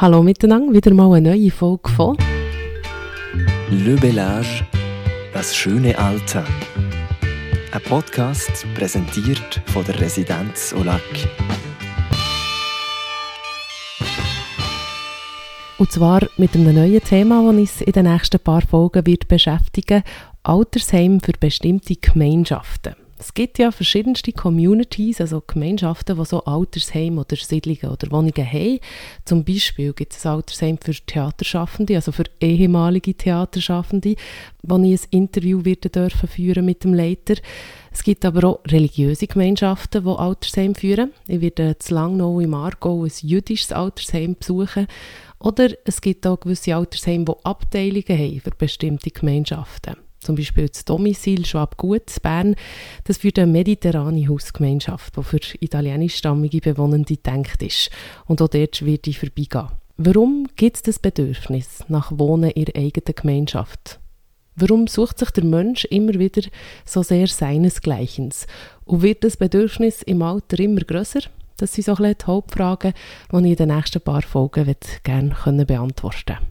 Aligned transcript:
Hallo 0.00 0.22
miteinander, 0.22 0.72
wieder 0.72 0.94
mal 0.94 1.12
eine 1.12 1.28
neue 1.28 1.50
Folge 1.50 1.90
von 1.90 2.16
Le 3.68 3.96
Bellage, 3.96 4.64
das 5.34 5.54
schöne 5.54 5.98
Alter. 5.98 6.42
Ein 7.70 7.82
Podcast 7.82 8.64
präsentiert 8.74 9.60
von 9.66 9.84
der 9.84 10.00
Residenz 10.00 10.72
Olac. 10.72 11.02
Und 15.76 15.92
zwar 15.92 16.26
mit 16.38 16.54
einem 16.54 16.74
neuen 16.74 17.04
Thema, 17.04 17.42
das 17.42 17.54
uns 17.54 17.80
in 17.82 17.92
den 17.92 18.10
nächsten 18.10 18.40
paar 18.40 18.62
Folgen 18.62 19.04
wird 19.04 19.28
beschäftigen 19.28 20.02
Altersheim 20.42 21.20
für 21.20 21.32
bestimmte 21.38 21.96
Gemeinschaften. 21.96 22.94
Es 23.20 23.34
gibt 23.34 23.58
ja 23.58 23.70
verschiedenste 23.70 24.32
Communities, 24.32 25.20
also 25.20 25.42
Gemeinschaften, 25.46 26.16
die 26.16 26.24
so 26.24 26.42
Altersheime 26.42 27.20
oder 27.20 27.36
Siedlungen 27.36 27.92
oder 27.94 28.10
Wohnungen 28.10 28.50
haben. 28.50 28.80
Zum 29.26 29.44
Beispiel 29.44 29.92
gibt 29.92 30.14
es 30.14 30.24
ein 30.24 30.32
Altersheim 30.32 30.78
für 30.78 30.94
Theaterschaffende, 30.94 31.96
also 31.96 32.12
für 32.12 32.24
ehemalige 32.40 33.12
Theaterschaffende, 33.12 34.16
wo 34.62 34.78
ich 34.78 35.02
ein 35.02 35.08
Interview 35.10 35.66
werden 35.66 35.92
dürfen 35.92 36.30
führen 36.30 36.64
mit 36.64 36.82
dem 36.82 36.94
Leiter. 36.94 37.34
Es 37.92 38.02
gibt 38.02 38.24
aber 38.24 38.42
auch 38.48 38.60
religiöse 38.66 39.26
Gemeinschaften, 39.26 40.02
die 40.02 40.10
Altersheim 40.10 40.74
führen. 40.74 41.12
Ich 41.28 41.42
werde 41.42 41.76
zu 41.78 41.92
Langnau 41.92 42.40
im 42.40 42.54
Aargau 42.54 43.04
ein 43.04 43.12
jüdisches 43.20 43.72
Altersheim 43.72 44.34
besuchen. 44.34 44.86
Oder 45.38 45.68
es 45.84 46.00
gibt 46.00 46.26
auch 46.26 46.40
gewisse 46.40 46.74
Altersheime, 46.74 47.26
die 47.26 47.44
Abteilungen 47.44 48.18
haben 48.18 48.40
für 48.40 48.50
bestimmte 48.52 49.10
Gemeinschaften 49.10 50.09
zum 50.20 50.36
Beispiel 50.36 50.68
das 50.68 50.84
Domizil 50.84 51.44
Schwabgut 51.46 52.22
Bern, 52.22 52.54
das 53.04 53.18
für 53.18 53.30
eine 53.36 53.46
mediterrane 53.46 54.28
Hausgemeinschaft, 54.28 55.16
die 55.16 55.22
für 55.22 55.40
italienischstammige 55.60 56.60
Bewohnende 56.60 57.16
gedacht 57.16 57.62
ist. 57.62 57.90
Und 58.26 58.42
auch 58.42 58.48
dort 58.48 58.84
wird 58.84 59.06
ich 59.06 59.18
vorbeigehen. 59.18 59.68
Warum 59.96 60.48
gibt 60.56 60.76
es 60.76 60.82
das 60.82 60.98
Bedürfnis 60.98 61.84
nach 61.88 62.10
Wohnen 62.18 62.50
in 62.50 62.66
der 62.66 62.76
eigenen 62.76 63.14
Gemeinschaft? 63.14 64.00
Warum 64.56 64.86
sucht 64.86 65.18
sich 65.18 65.30
der 65.30 65.44
Mensch 65.44 65.84
immer 65.86 66.14
wieder 66.14 66.42
so 66.84 67.02
sehr 67.02 67.26
seinesgleichen? 67.26 68.30
Und 68.84 69.02
wird 69.02 69.24
das 69.24 69.36
Bedürfnis 69.36 70.02
im 70.02 70.22
Alter 70.22 70.58
immer 70.58 70.80
größer? 70.80 71.20
Das 71.56 71.74
sind 71.74 71.84
so 71.84 71.94
ein 71.96 72.14
die 72.18 72.26
Hauptfragen, 72.26 72.94
die 73.32 73.36
ich 73.36 73.44
in 73.44 73.56
den 73.56 73.76
nächsten 73.76 74.00
paar 74.00 74.22
Folgen 74.22 74.74
gerne 75.02 75.66
beantworten 75.66 76.34
möchte. 76.34 76.49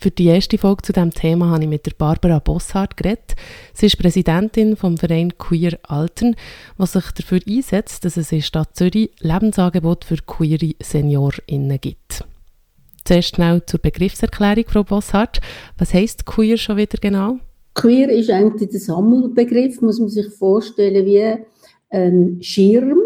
Für 0.00 0.12
die 0.12 0.26
erste 0.26 0.58
Folge 0.58 0.82
zu 0.82 0.92
diesem 0.92 1.10
Thema 1.10 1.50
habe 1.50 1.64
ich 1.64 1.68
mit 1.68 1.84
der 1.84 1.90
Barbara 1.98 2.38
Bosshardt 2.38 2.96
geredet. 2.96 3.34
Sie 3.74 3.86
ist 3.86 3.98
Präsidentin 3.98 4.76
vom 4.76 4.96
Verein 4.96 5.36
Queer 5.38 5.76
Alten, 5.82 6.36
was 6.76 6.92
sich 6.92 7.10
dafür 7.10 7.40
einsetzt, 7.48 8.04
dass 8.04 8.16
es 8.16 8.30
in 8.30 8.42
Stadt 8.42 8.76
Zürich 8.76 9.10
Lebensangebot 9.18 10.04
für 10.04 10.18
queere 10.24 10.76
SeniorInnen 10.80 11.80
gibt. 11.80 12.24
Zuerst 13.04 13.34
schnell 13.34 13.66
zur 13.66 13.80
Begriffserklärung, 13.80 14.66
Frau 14.68 14.84
Bosshardt. 14.84 15.40
Was 15.78 15.92
heisst 15.92 16.26
queer 16.26 16.58
schon 16.58 16.76
wieder 16.76 16.98
genau? 17.00 17.40
Queer 17.74 18.08
ist 18.10 18.30
eigentlich 18.30 18.70
der 18.70 18.78
Sammelbegriff, 18.78 19.80
muss 19.80 19.98
man 19.98 20.10
sich 20.10 20.28
vorstellen, 20.28 21.06
wie 21.06 21.34
ein 21.90 22.38
Schirm. 22.40 23.00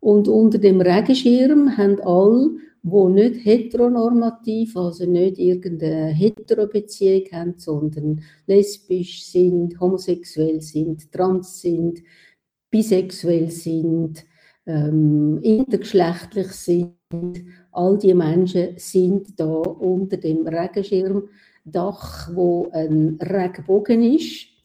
Und 0.00 0.26
unter 0.26 0.58
dem 0.58 0.80
Regenschirm 0.80 1.76
haben 1.76 2.00
alle 2.00 2.50
wo 2.88 3.08
nicht 3.08 3.44
heteronormativ, 3.44 4.76
also 4.76 5.06
nicht 5.06 5.38
irgendeine 5.38 6.12
Heterobeziehung 6.12 7.24
haben, 7.32 7.54
sondern 7.56 8.22
lesbisch 8.46 9.24
sind, 9.24 9.80
homosexuell 9.80 10.62
sind, 10.62 11.10
trans 11.10 11.60
sind, 11.60 12.00
bisexuell 12.70 13.50
sind, 13.50 14.24
ähm, 14.66 15.40
intergeschlechtlich 15.42 16.52
sind. 16.52 16.94
All 17.72 17.98
die 17.98 18.14
Menschen 18.14 18.74
sind 18.76 19.38
da 19.40 19.46
unter 19.46 20.16
dem 20.16 20.46
Regenschirmdach, 20.46 22.32
wo 22.36 22.68
ein 22.70 23.18
Regenbogen 23.20 24.14
ist 24.14 24.55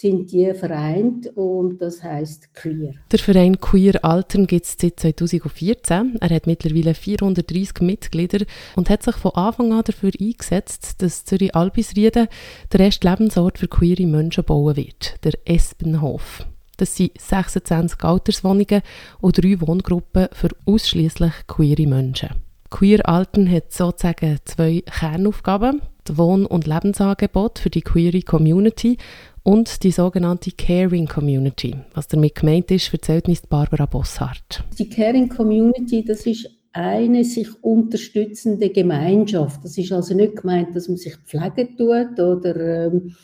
sind 0.00 0.32
die 0.32 0.52
vereint 0.54 1.26
und 1.36 1.78
das 1.78 2.02
heißt 2.02 2.54
Queer. 2.54 2.94
Der 3.12 3.18
Verein 3.18 3.60
Queer 3.60 4.02
Altern 4.02 4.46
gibt 4.46 4.64
es 4.64 4.76
seit 4.80 4.98
2014. 4.98 6.16
Er 6.20 6.30
hat 6.30 6.46
mittlerweile 6.46 6.94
430 6.94 7.82
Mitglieder 7.82 8.46
und 8.76 8.88
hat 8.88 9.02
sich 9.02 9.16
von 9.16 9.32
Anfang 9.32 9.72
an 9.72 9.82
dafür 9.84 10.12
eingesetzt, 10.18 11.02
dass 11.02 11.26
Zürich 11.26 11.54
Albisrieden 11.54 12.28
der 12.72 12.80
erste 12.80 13.08
Lebensort 13.08 13.58
für 13.58 13.68
queere 13.68 14.06
Menschen 14.06 14.44
bauen 14.44 14.76
wird, 14.76 15.22
der 15.22 15.34
Espenhof. 15.44 16.46
Das 16.78 16.96
sind 16.96 17.20
26 17.20 18.02
Alterswohnungen 18.02 18.80
und 19.20 19.36
drei 19.36 19.60
Wohngruppen 19.60 20.28
für 20.32 20.48
ausschließlich 20.64 21.32
queere 21.46 21.86
Menschen. 21.86 22.30
Queer 22.70 23.06
Alten 23.06 23.50
hat 23.50 23.72
sozusagen 23.72 24.38
zwei 24.46 24.82
Kernaufgaben. 24.86 25.82
Wohn- 26.16 26.46
und 26.46 26.66
Lebensangebot 26.66 27.58
für 27.58 27.70
die 27.70 27.82
queere 27.82 28.22
Community 28.22 28.98
und 29.42 29.82
die 29.82 29.90
sogenannte 29.90 30.50
Caring 30.52 31.06
Community. 31.06 31.76
Was 31.94 32.08
damit 32.08 32.34
gemeint 32.34 32.70
ist, 32.70 32.92
erzählt 32.92 33.28
uns 33.28 33.42
Barbara 33.46 33.86
Bosshardt. 33.86 34.64
Die 34.78 34.88
Caring 34.88 35.28
Community, 35.28 36.04
das 36.04 36.26
ist 36.26 36.48
eine 36.72 37.24
sich 37.24 37.48
unterstützende 37.62 38.70
Gemeinschaft. 38.70 39.64
Das 39.64 39.76
ist 39.76 39.92
also 39.92 40.14
nicht 40.14 40.36
gemeint, 40.36 40.74
dass 40.76 40.88
man 40.88 40.96
sich 40.96 41.16
pflegen 41.16 41.76
tut 41.76 42.18
oder 42.20 42.86
ähm, 42.86 43.16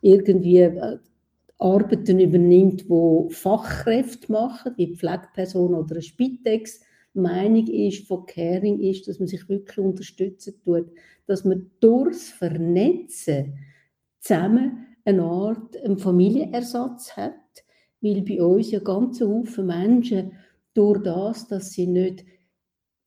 irgendwie 0.00 0.60
äh, 0.60 0.98
Arbeiten 1.58 2.20
übernimmt, 2.20 2.88
wo 2.88 3.28
Fachkräfte 3.30 4.30
machen, 4.32 4.72
wie 4.76 4.94
Pflegeperson 4.94 5.74
oder 5.74 5.92
eine 5.92 6.02
Spitex. 6.02 6.80
Meinung 7.14 7.66
ist 7.68 8.08
von 8.08 8.26
Caring 8.26 8.80
ist, 8.80 9.06
dass 9.06 9.18
man 9.18 9.28
sich 9.28 9.48
wirklich 9.48 9.78
unterstützen 9.78 10.54
tut, 10.64 10.86
dass 11.26 11.44
man 11.44 11.70
durchs 11.80 12.30
Vernetzen 12.30 13.54
zusammen 14.20 14.93
eine 15.04 15.22
Art 15.22 15.76
einen 15.82 15.98
Familienersatz 15.98 17.16
hat, 17.16 17.34
weil 18.00 18.22
bei 18.22 18.42
uns 18.42 18.70
ja 18.70 18.80
ganz 18.80 19.20
Haufen 19.20 19.66
Menschen 19.66 20.32
durch 20.74 21.02
das, 21.02 21.46
dass 21.48 21.72
sie 21.72 21.86
nicht 21.86 22.24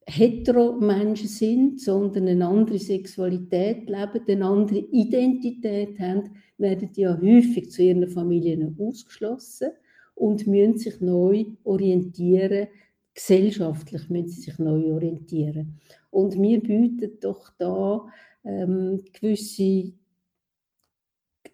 hetero-Menschen 0.07 1.27
sind, 1.27 1.81
sondern 1.81 2.27
eine 2.27 2.47
andere 2.47 2.79
Sexualität 2.79 3.89
leben, 3.89 4.21
eine 4.27 4.45
andere 4.45 4.79
Identität 4.79 5.99
haben, 5.99 6.31
werden 6.57 6.89
ja 6.95 7.19
häufig 7.21 7.69
zu 7.71 7.83
ihren 7.83 8.07
Familien 8.07 8.77
ausgeschlossen 8.79 9.71
und 10.15 10.47
müssen 10.47 10.77
sich 10.77 11.01
neu 11.01 11.45
orientieren, 11.63 12.67
gesellschaftlich 13.13 14.09
müssen 14.09 14.29
sie 14.29 14.41
sich 14.41 14.59
neu 14.59 14.93
orientieren. 14.93 15.79
Und 16.09 16.41
wir 16.41 16.61
bieten 16.61 17.19
doch 17.19 17.51
da 17.57 18.07
ähm, 18.45 19.03
gewisse 19.13 19.91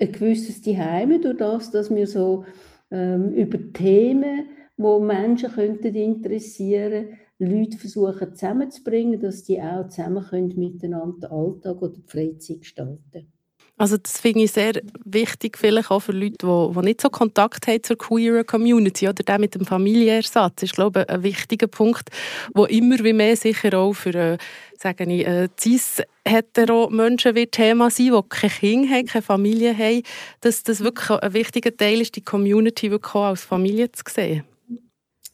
ein 0.04 0.12
gewisses 0.12 0.62
Zuhause 0.62 1.20
durch 1.20 1.38
das, 1.38 1.72
dass 1.72 1.94
wir 1.94 2.08
so 2.08 2.46
ähm, 2.92 3.34
über 3.34 3.58
Themen, 3.74 4.48
wo 4.78 5.00
Menschen 5.00 5.52
könnten 5.52 5.96
interessieren, 5.96 7.18
Leute 7.40 7.78
versuchen 7.78 8.36
zusammenzubringen, 8.36 9.20
dass 9.20 9.44
die 9.44 9.62
auch 9.62 9.88
zusammen 9.88 10.24
können 10.24 10.54
miteinander 10.56 11.30
den 11.30 11.32
Alltag 11.32 11.82
oder 11.82 11.94
die 11.94 12.04
Freizeit 12.08 12.62
gestalten. 12.62 13.32
Also 13.76 13.98
das 13.98 14.20
finde 14.20 14.44
ich 14.44 14.52
sehr 14.52 14.74
wichtig, 15.04 15.58
vielleicht 15.58 15.90
auch 15.90 16.00
für 16.00 16.12
Leute, 16.12 16.38
die, 16.44 16.74
die 16.74 16.86
nicht 16.86 17.02
so 17.02 17.10
Kontakt 17.10 17.68
haben 17.68 17.82
zur 17.82 17.98
queer 17.98 18.44
Community 18.44 19.08
oder 19.08 19.24
der 19.24 19.40
mit 19.40 19.56
dem 19.56 19.66
Familienersatz. 19.66 20.62
Ist, 20.62 20.76
glaube 20.76 21.02
ich, 21.02 21.10
ein 21.10 21.24
wichtiger 21.24 21.68
Punkt, 21.68 22.10
der 22.56 22.70
immer 22.70 23.00
wie 23.00 23.14
mehr 23.14 23.36
sicher 23.36 23.76
auch 23.78 23.94
für, 23.94 24.14
äh, 24.14 24.38
sagen 24.78 25.10
ich, 25.10 25.26
äh, 25.26 25.50
cis-hetero-Menschen 25.60 27.34
wird 27.34 27.54
Thema 27.54 27.90
sein, 27.90 28.12
die 28.14 28.22
kein 28.30 28.50
Kind 28.52 28.92
haben, 28.92 29.06
keine 29.08 29.22
Familie 29.24 29.76
haben, 29.76 30.04
dass 30.42 30.62
das 30.62 30.84
wirklich 30.84 31.10
ein 31.10 31.34
wichtiger 31.34 31.76
Teil 31.76 32.02
ist, 32.02 32.16
die 32.16 32.22
Community 32.24 32.92
wirklich 32.92 33.16
auch 33.16 33.26
als 33.26 33.44
Familie 33.44 33.92
zu 33.92 34.04
sehen. 34.08 34.44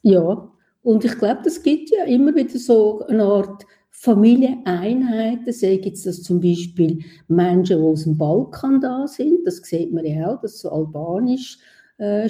Ja, 0.01 0.49
und 0.81 1.03
ich 1.03 1.17
glaube, 1.17 1.41
es 1.45 1.61
gibt 1.61 1.89
ja 1.89 2.05
immer 2.05 2.33
wieder 2.33 2.57
so 2.57 3.05
eine 3.07 3.23
Art 3.23 3.65
Familieneinheiten, 4.01 5.51
sei 5.51 5.73
jetzt 5.83 6.05
das 6.05 6.23
zum 6.23 6.39
Beispiel 6.39 6.99
Menschen, 7.27 7.79
die 7.79 7.83
aus 7.83 8.05
dem 8.05 8.17
Balkan 8.17 8.79
da 8.79 9.05
sind, 9.05 9.45
das 9.45 9.57
sieht 9.57 9.91
man 9.91 10.05
ja 10.05 10.33
auch, 10.33 10.39
dass 10.39 10.59
so 10.59 10.69
albanisch 10.69 11.57
äh, 11.97 12.29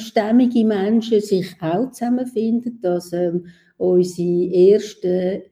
Menschen 0.63 1.21
sich 1.21 1.55
auch 1.61 1.91
zusammenfinden, 1.91 2.79
dass 2.81 3.13
ähm, 3.13 3.45
unsere 3.77 4.51
ersten 4.51 5.43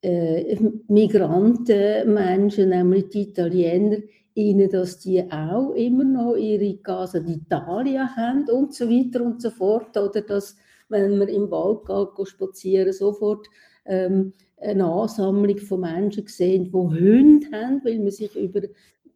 äh, 0.00 0.56
Migrantenmenschen, 0.88 2.70
nämlich 2.70 3.10
die 3.10 3.28
Italiener, 3.28 3.98
ihnen, 4.32 4.70
dass 4.70 5.00
die 5.00 5.22
auch 5.30 5.74
immer 5.74 6.04
noch 6.04 6.36
ihre 6.36 6.78
Casa 6.78 7.18
d'Italia 7.18 8.06
haben 8.16 8.48
und 8.48 8.72
so 8.72 8.88
weiter 8.88 9.22
und 9.22 9.42
so 9.42 9.50
fort, 9.50 9.94
oder 9.98 10.22
dass, 10.22 10.56
wenn 10.88 11.18
man 11.18 11.28
im 11.28 11.50
geht, 11.50 12.28
spazieren, 12.28 12.94
sofort 12.94 13.46
ähm, 13.84 14.32
eine 14.60 14.84
Ansammlung 14.84 15.58
von 15.58 15.80
Menschen 15.80 16.24
gesehen, 16.24 16.64
die 16.64 16.72
Hunde 16.72 17.46
haben, 17.52 17.84
weil 17.84 17.98
man 17.98 18.10
sich 18.10 18.34
über, 18.36 18.62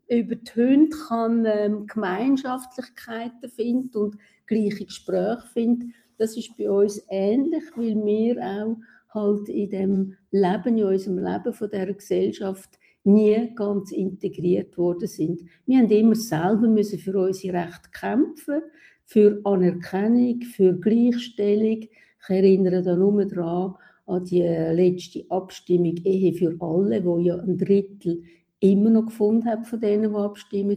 über 0.09 0.35
die 0.37 0.55
Hunde 0.55 0.97
kann, 1.09 1.47
ähm, 1.47 1.87
Gemeinschaftlichkeiten 1.87 3.51
findet 3.51 3.97
und 3.97 4.17
gleiche 4.47 4.85
Gespräche 4.85 5.47
findet. 5.53 5.89
Das 6.19 6.37
ist 6.37 6.57
bei 6.57 6.71
uns 6.71 7.05
ähnlich, 7.09 7.65
weil 7.75 7.97
wir 8.05 8.37
auch 8.41 8.77
halt 9.15 9.49
in 9.49 9.71
dem 9.71 10.17
Leben, 10.31 10.79
in 10.79 10.85
unserem 10.85 11.19
Leben 11.19 11.53
von 11.53 11.71
der 11.71 11.93
Gesellschaft 11.93 12.79
nie 13.05 13.53
ganz 13.55 13.91
integriert 13.91 14.79
worden 14.79 15.09
sind. 15.09 15.43
Wir 15.67 15.79
haben 15.79 15.91
immer 15.91 16.15
selber 16.15 16.69
müssen 16.69 16.99
für 16.99 17.19
unsere 17.19 17.59
Rechte 17.59 17.91
kämpfen, 17.93 18.63
für 19.05 19.41
Anerkennung, 19.45 20.43
für 20.43 20.75
Gleichstellung. 20.79 21.81
Ich 21.81 22.29
erinnere 22.29 22.83
da 22.83 22.95
nur 22.95 23.25
daran 23.25 23.75
an 24.13 24.25
die 24.25 24.43
letzte 24.43 25.25
Abstimmung 25.31 25.97
Ehe 26.05 26.33
für 26.35 26.55
alle, 26.61 27.05
wo 27.05 27.19
ja 27.19 27.37
ein 27.37 27.57
Drittel 27.57 28.23
immer 28.61 28.91
noch 28.91 29.07
gefunden 29.07 29.47
hat 29.47 29.67
von 29.67 29.81
denen, 29.81 30.13
die 30.13 30.17
abstimmen, 30.17 30.77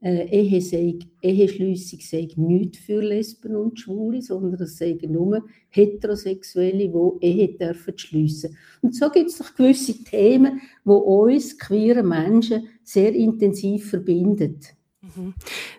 äh, 0.00 0.28
Ehe 0.30 0.60
sei, 0.60 0.98
Eheschliessung 1.20 1.98
sei 2.00 2.28
nichts 2.36 2.78
für 2.78 3.00
Lesben 3.02 3.56
und 3.56 3.80
Schwule, 3.80 4.22
sondern 4.22 4.62
es 4.62 4.78
seien 4.78 5.10
nur 5.10 5.44
Heterosexuelle, 5.70 6.88
die 6.88 7.26
Ehe 7.26 7.48
dürfen 7.58 7.98
schliessen. 7.98 8.56
Und 8.80 8.94
so 8.94 9.10
gibt 9.10 9.30
es 9.30 9.38
doch 9.38 9.54
gewisse 9.56 10.04
Themen, 10.04 10.60
die 10.84 10.90
uns 10.90 11.58
queere 11.58 12.04
Menschen 12.04 12.68
sehr 12.84 13.12
intensiv 13.12 13.90
verbinden. 13.90 14.60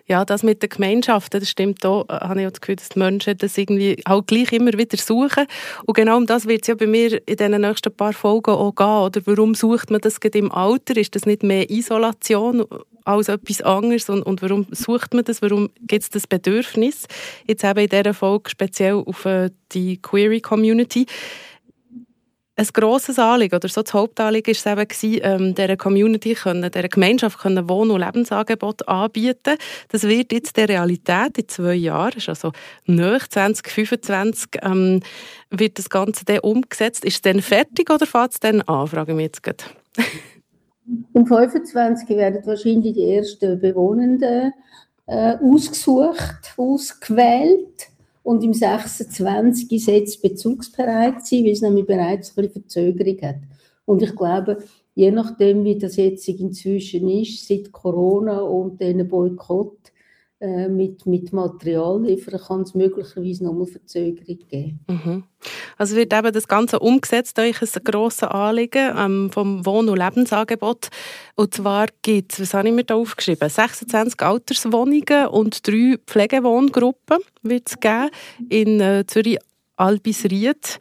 Ja, 0.06 0.24
das 0.24 0.42
mit 0.42 0.62
den 0.62 0.70
Gemeinschaften, 0.70 1.40
das 1.40 1.50
stimmt 1.50 1.84
auch, 1.86 2.08
äh, 2.08 2.12
habe 2.12 2.40
ich 2.40 2.46
auch 2.46 2.50
das 2.50 2.60
Gefühl, 2.60 2.76
dass 2.76 2.88
die 2.90 2.98
Menschen 2.98 3.38
das 3.38 3.56
irgendwie 3.56 4.00
auch 4.04 4.24
gleich 4.24 4.52
immer 4.52 4.72
wieder 4.72 4.96
suchen. 4.96 5.46
Und 5.86 5.94
genau 5.94 6.16
um 6.16 6.26
das 6.26 6.46
wird 6.46 6.62
es 6.62 6.68
ja 6.68 6.74
bei 6.74 6.86
mir 6.86 7.20
in 7.28 7.36
den 7.36 7.60
nächsten 7.60 7.94
paar 7.94 8.12
Folgen 8.12 8.50
auch 8.52 8.74
gehen. 8.74 8.86
Oder 8.86 9.20
warum 9.26 9.54
sucht 9.54 9.90
man 9.90 10.00
das 10.00 10.20
gerade 10.20 10.38
im 10.38 10.52
Alter? 10.52 10.96
Ist 10.96 11.14
das 11.14 11.26
nicht 11.26 11.42
mehr 11.42 11.70
Isolation 11.70 12.64
als 13.04 13.28
etwas 13.28 13.62
anderes? 13.62 14.08
Und, 14.08 14.22
und 14.22 14.42
warum 14.42 14.66
sucht 14.70 15.14
man 15.14 15.24
das? 15.24 15.42
Warum 15.42 15.70
gibt 15.80 16.02
es 16.02 16.10
das 16.10 16.26
Bedürfnis? 16.26 17.06
Jetzt 17.46 17.64
eben 17.64 17.78
in 17.80 17.88
dieser 17.88 18.14
Folge 18.14 18.50
speziell 18.50 18.94
auf 18.94 19.24
äh, 19.24 19.50
die 19.72 20.00
Query-Community 20.00 21.06
ein 22.60 22.68
grosses 22.74 23.18
Anliegen 23.18 23.56
oder 23.56 23.68
so 23.68 23.82
das 23.82 23.94
Hauptanliegen 23.94 24.54
war 24.64 24.78
es 24.78 25.02
eben, 25.02 25.20
ähm, 25.22 25.54
dieser 25.54 25.76
Community, 25.78 26.34
können, 26.34 26.70
dieser 26.70 26.88
Gemeinschaft 26.88 27.38
können 27.38 27.68
Wohn- 27.68 27.90
und 27.90 28.00
Lebensangebote 28.00 28.86
anbieten. 28.86 29.56
Das 29.88 30.02
wird 30.02 30.32
jetzt 30.32 30.56
der 30.58 30.68
Realität 30.68 31.38
in 31.38 31.48
zwei 31.48 31.74
Jahren, 31.74 32.20
also 32.26 32.52
nach 32.84 33.26
2025, 33.26 34.60
ähm, 34.62 35.00
wird 35.50 35.78
das 35.78 35.88
Ganze 35.88 36.24
dann 36.26 36.40
umgesetzt. 36.40 37.04
Ist 37.04 37.14
es 37.14 37.22
dann 37.22 37.40
fertig 37.40 37.90
oder 37.90 38.06
fängt 38.06 38.32
es 38.32 38.40
dann 38.40 38.60
an, 38.62 38.86
frage 38.86 39.12
ich 39.12 39.16
mich 39.16 39.24
jetzt 39.24 39.42
gerade. 39.42 39.64
Um 41.12 41.24
25 41.24 42.08
werden 42.16 42.44
wahrscheinlich 42.44 42.94
die 42.94 43.14
ersten 43.14 43.60
Bewohnenden 43.60 44.52
äh, 45.06 45.36
ausgesucht, 45.36 46.52
ausgewählt 46.56 47.90
und 48.30 48.44
im 48.44 48.54
26 48.54 49.86
jetzt 49.88 50.22
bezugsbereit 50.22 51.26
sein, 51.26 51.42
weil 51.42 51.50
es 51.50 51.62
nämlich 51.62 51.84
bereits 51.84 52.30
ein 52.30 52.44
bisschen 52.44 52.62
Verzögerung 52.62 53.20
hat. 53.22 53.40
Und 53.86 54.02
ich 54.02 54.14
glaube, 54.14 54.58
je 54.94 55.10
nachdem, 55.10 55.64
wie 55.64 55.76
das 55.76 55.96
jetzt 55.96 56.28
inzwischen 56.28 57.08
ist, 57.08 57.48
seit 57.48 57.72
Corona 57.72 58.38
und 58.38 58.80
diesen 58.80 59.08
Boykott 59.08 59.78
äh, 60.40 60.68
mit, 60.68 61.04
mit 61.04 61.34
Material 61.34 62.02
liefern, 62.02 62.40
kann 62.40 62.62
es 62.62 62.74
möglicherweise 62.74 63.44
nochmal 63.44 63.66
Verzögerung 63.66 64.38
geben. 64.48 64.80
Mhm. 64.88 65.24
Also 65.76 65.96
wird 65.96 66.14
eben 66.14 66.32
das 66.32 66.48
Ganze 66.48 66.78
umgesetzt, 66.78 67.38
euch 67.38 67.60
ein 67.60 67.84
grosses 67.84 68.22
Anliegen 68.22 68.94
ähm, 68.96 69.30
vom 69.30 69.66
Wohn- 69.66 69.90
und 69.90 69.98
Lebensangebot. 69.98 70.88
Und 71.34 71.52
zwar 71.52 71.88
gibt 72.00 72.32
es, 72.32 72.40
was 72.40 72.54
habe 72.54 72.68
ich 72.68 72.74
mir 72.74 72.84
da 72.84 72.94
aufgeschrieben, 72.94 73.50
26 73.50 74.20
Alterswohnungen 74.22 75.26
und 75.28 75.66
drei 75.68 75.98
Pflegewohngruppen 76.06 77.18
wird 77.42 77.68
es 77.68 77.78
geben 77.78 78.08
in 78.48 78.80
äh, 78.80 79.04
Zürich-Albisried. 79.06 80.78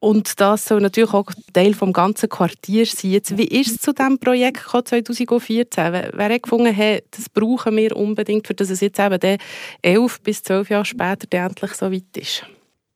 Und 0.00 0.40
das 0.40 0.64
soll 0.64 0.80
natürlich 0.80 1.12
auch 1.12 1.30
Teil 1.52 1.72
des 1.72 1.92
ganzen 1.92 2.30
Quartiers 2.30 2.92
sein. 2.92 3.10
Jetzt, 3.10 3.36
wie 3.36 3.44
ist 3.44 3.72
es 3.72 3.78
zu 3.82 3.92
diesem 3.92 4.18
Projekt 4.18 4.66
2014? 4.66 5.92
Wer 6.14 6.28
hat 6.34 6.42
gefunden, 6.42 6.72
hey, 6.72 7.02
das 7.10 7.28
brauchen 7.28 7.76
wir 7.76 7.94
unbedingt, 7.94 8.46
für 8.46 8.54
dass 8.54 8.70
es 8.70 8.80
jetzt 8.80 8.98
eben 8.98 9.38
elf 9.82 10.20
bis 10.22 10.42
zwölf 10.42 10.70
Jahre 10.70 10.86
später 10.86 11.28
endlich 11.36 11.72
so 11.74 11.92
weit 11.92 12.16
ist? 12.16 12.46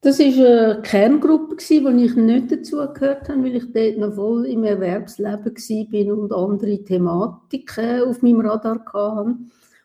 Das 0.00 0.18
war 0.18 0.26
eine 0.26 0.82
Kerngruppe, 0.82 1.56
wo 1.56 1.88
ich 1.88 2.16
nicht 2.16 2.52
dazu 2.52 2.76
gehört 2.76 3.28
habe, 3.28 3.44
weil 3.44 3.56
ich 3.56 3.72
dort 3.72 3.98
noch 3.98 4.14
voll 4.14 4.46
im 4.46 4.64
Erwerbsleben 4.64 6.08
war 6.08 6.18
und 6.18 6.32
andere 6.32 6.84
Thematiken 6.84 8.02
auf 8.02 8.22
meinem 8.22 8.40
Radar 8.40 8.80
hatte. 8.92 9.36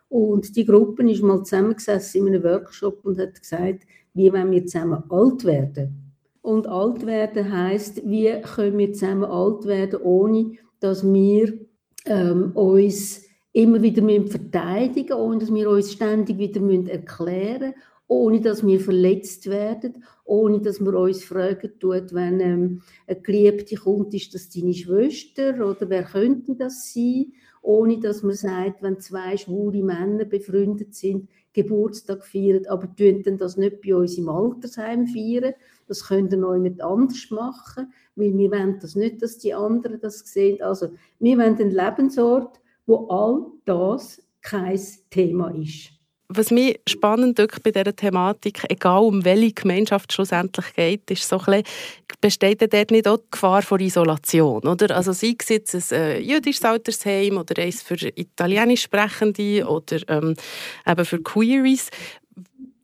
Und 0.08 0.56
die 0.56 0.66
Gruppe 0.66 1.10
ist 1.10 1.22
mal 1.22 1.44
zusammengesessen 1.44 2.28
in 2.28 2.34
einem 2.34 2.44
Workshop 2.44 3.04
und 3.04 3.20
hat 3.20 3.40
gesagt, 3.40 3.84
wie 4.14 4.32
wollen 4.32 4.52
wir 4.52 4.66
zusammen 4.66 5.04
alt 5.10 5.44
werden? 5.44 6.09
Und 6.50 6.66
alt 6.66 7.06
werden 7.06 7.52
heißt, 7.56 8.10
wie 8.10 8.42
können 8.42 8.80
wir 8.80 8.92
zusammen 8.92 9.26
alt 9.26 9.68
werden, 9.68 10.02
ohne 10.02 10.54
dass 10.80 11.04
wir 11.04 11.60
ähm, 12.08 12.54
uns 12.54 13.24
immer 13.54 13.84
wieder 13.84 14.02
verteidigen 14.26 15.10
müssen, 15.10 15.22
ohne 15.22 15.38
dass 15.38 15.54
wir 15.54 15.70
uns 15.70 15.92
ständig 15.92 16.40
wieder 16.40 16.60
erklären 16.92 17.60
müssen, 17.60 17.84
ohne 18.08 18.42
dass 18.42 18.66
wir 18.66 18.80
verletzt 18.80 19.48
werden, 19.48 20.04
ohne 20.26 20.60
dass 20.60 20.80
wir 20.80 20.96
uns 20.96 21.24
fragen 21.24 21.70
tut, 21.80 22.16
wenn 22.16 22.40
ähm, 22.40 22.82
eine 23.06 23.22
Geliebte 23.22 23.76
kommt, 23.76 24.16
ist 24.16 24.34
das 24.34 24.50
deine 24.50 24.74
Schwester 24.74 25.54
oder 25.64 25.88
wer 25.88 26.04
könnte 26.04 26.56
das 26.56 26.92
sein, 26.92 27.32
ohne 27.62 28.00
dass 28.00 28.24
man 28.24 28.34
sagt, 28.34 28.82
wenn 28.82 29.00
zwei 29.00 29.38
schwule 29.38 29.84
Männer 29.84 30.26
befreundet 30.26 30.96
sind, 30.96 31.30
Geburtstag 31.54 32.26
feiern, 32.26 32.66
aber 32.68 32.94
tun 32.96 33.24
dann 33.24 33.38
das 33.38 33.58
nicht 33.58 33.82
bei 33.82 33.96
uns 33.96 34.18
im 34.18 34.30
Altersheim 34.30 35.08
feiern, 35.08 35.54
das 35.88 36.08
könnt 36.08 36.32
ihr 36.32 36.38
noch 36.38 36.54
jemand 36.54 36.82
anders 36.82 37.32
machen, 37.32 37.92
weil 38.16 38.38
wir 38.38 38.52
wollen 38.52 38.80
das 38.80 38.96
nicht, 38.96 39.22
dass 39.22 39.40
die 39.40 39.54
anderen 39.54 40.00
das 40.00 40.20
sehen. 40.20 40.62
Also 40.62 40.90
wir 41.20 41.38
wollen 41.38 41.56
einen 41.56 41.72
Lebensort, 41.72 42.60
wo 42.86 43.08
all 43.08 43.48
das 43.66 44.22
kein 44.42 44.80
Thema 45.10 45.50
ist. 45.50 45.99
Was 46.32 46.52
mich 46.52 46.80
spannend 46.88 47.38
bei 47.64 47.72
dieser 47.72 47.96
Thematik, 47.96 48.62
egal 48.70 49.02
um 49.02 49.26
welche 49.26 49.54
Gemeinschaft 49.54 50.14
schlussendlich 50.14 50.76
geht, 50.76 51.10
ist 51.10 51.28
so 51.28 51.40
ein 51.40 51.46
bisschen, 51.46 51.64
besteht 52.22 52.62
dort 52.72 52.92
nicht 52.92 53.08
auch 53.08 53.18
die 53.18 53.32
Gefahr 53.32 53.64
vor 53.64 53.80
Isolation, 53.80 54.62
oder? 54.68 54.96
Also 54.96 55.12
sei 55.12 55.36
es 55.40 55.50
jetzt 55.50 55.92
ein 55.92 56.00
äh, 56.00 56.20
jüdisches 56.20 56.64
Altersheim 56.64 57.38
oder 57.38 57.60
eins 57.60 57.82
für 57.82 57.96
italienisch 57.96 58.84
Sprechende 58.84 59.66
oder 59.66 59.98
ähm, 60.08 60.36
eben 60.86 61.06
für 61.06 61.20
Queries. 61.20 61.90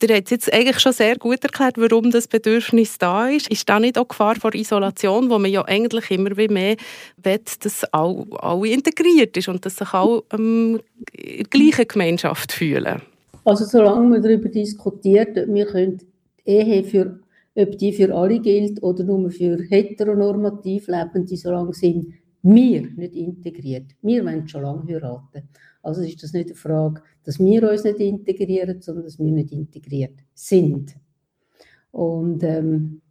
Ihr 0.01 0.15
habt 0.15 0.31
jetzt 0.31 0.51
eigentlich 0.51 0.79
schon 0.79 0.93
sehr 0.93 1.15
gut 1.15 1.43
erklärt, 1.43 1.77
warum 1.77 2.09
das 2.09 2.27
Bedürfnis 2.27 2.97
da 2.97 3.29
ist. 3.29 3.47
Ist 3.51 3.69
da 3.69 3.79
nicht 3.79 3.99
auch 3.99 4.07
Gefahr 4.07 4.37
vor 4.37 4.55
Isolation, 4.55 5.29
wo 5.29 5.37
man 5.37 5.51
ja 5.51 5.63
eigentlich 5.65 6.09
immer 6.09 6.33
mehr 6.33 6.77
will, 7.17 7.41
dass 7.59 7.83
alle, 7.93 8.25
alle 8.39 8.69
integriert 8.69 9.37
ist 9.37 9.49
und 9.49 9.63
dass 9.67 9.75
sich 9.75 9.93
alle 9.93 10.23
ähm, 10.33 10.81
in 11.11 11.37
der 11.37 11.45
gleichen 11.45 11.87
Gemeinschaft 11.87 12.51
fühlen? 12.51 13.03
Also 13.45 13.65
solange 13.65 14.07
man 14.07 14.21
darüber 14.21 14.49
diskutiert, 14.49 15.37
ob 15.37 15.53
wir 15.53 15.65
können 15.67 15.99
Ehe 16.43 16.83
für, 16.83 17.19
ob 17.55 17.77
die 17.77 17.93
für 17.93 18.13
alle 18.13 18.39
gilt 18.39 18.81
oder 18.81 19.03
nur 19.03 19.29
für 19.29 19.61
heteronormativ 19.69 20.87
Lebende, 20.87 21.37
solange 21.37 21.73
sind 21.73 22.13
wir 22.41 22.81
nicht 22.81 23.15
integriert. 23.15 23.85
Wir 24.01 24.25
wollen 24.25 24.47
schon 24.47 24.63
lange 24.63 24.85
heiraten. 24.87 25.43
Also 25.83 26.01
ist 26.01 26.21
das 26.23 26.33
nicht 26.33 26.47
eine 26.47 26.55
Frage, 26.55 27.01
dass 27.23 27.39
wir 27.39 27.71
uns 27.71 27.83
nicht 27.83 27.99
integrieren, 27.99 28.81
sondern 28.81 29.05
dass 29.05 29.19
wir 29.19 29.31
nicht 29.31 29.51
integriert 29.51 30.19
sind. 30.33 30.95
Und 31.91 32.43
ähm, 32.43 33.01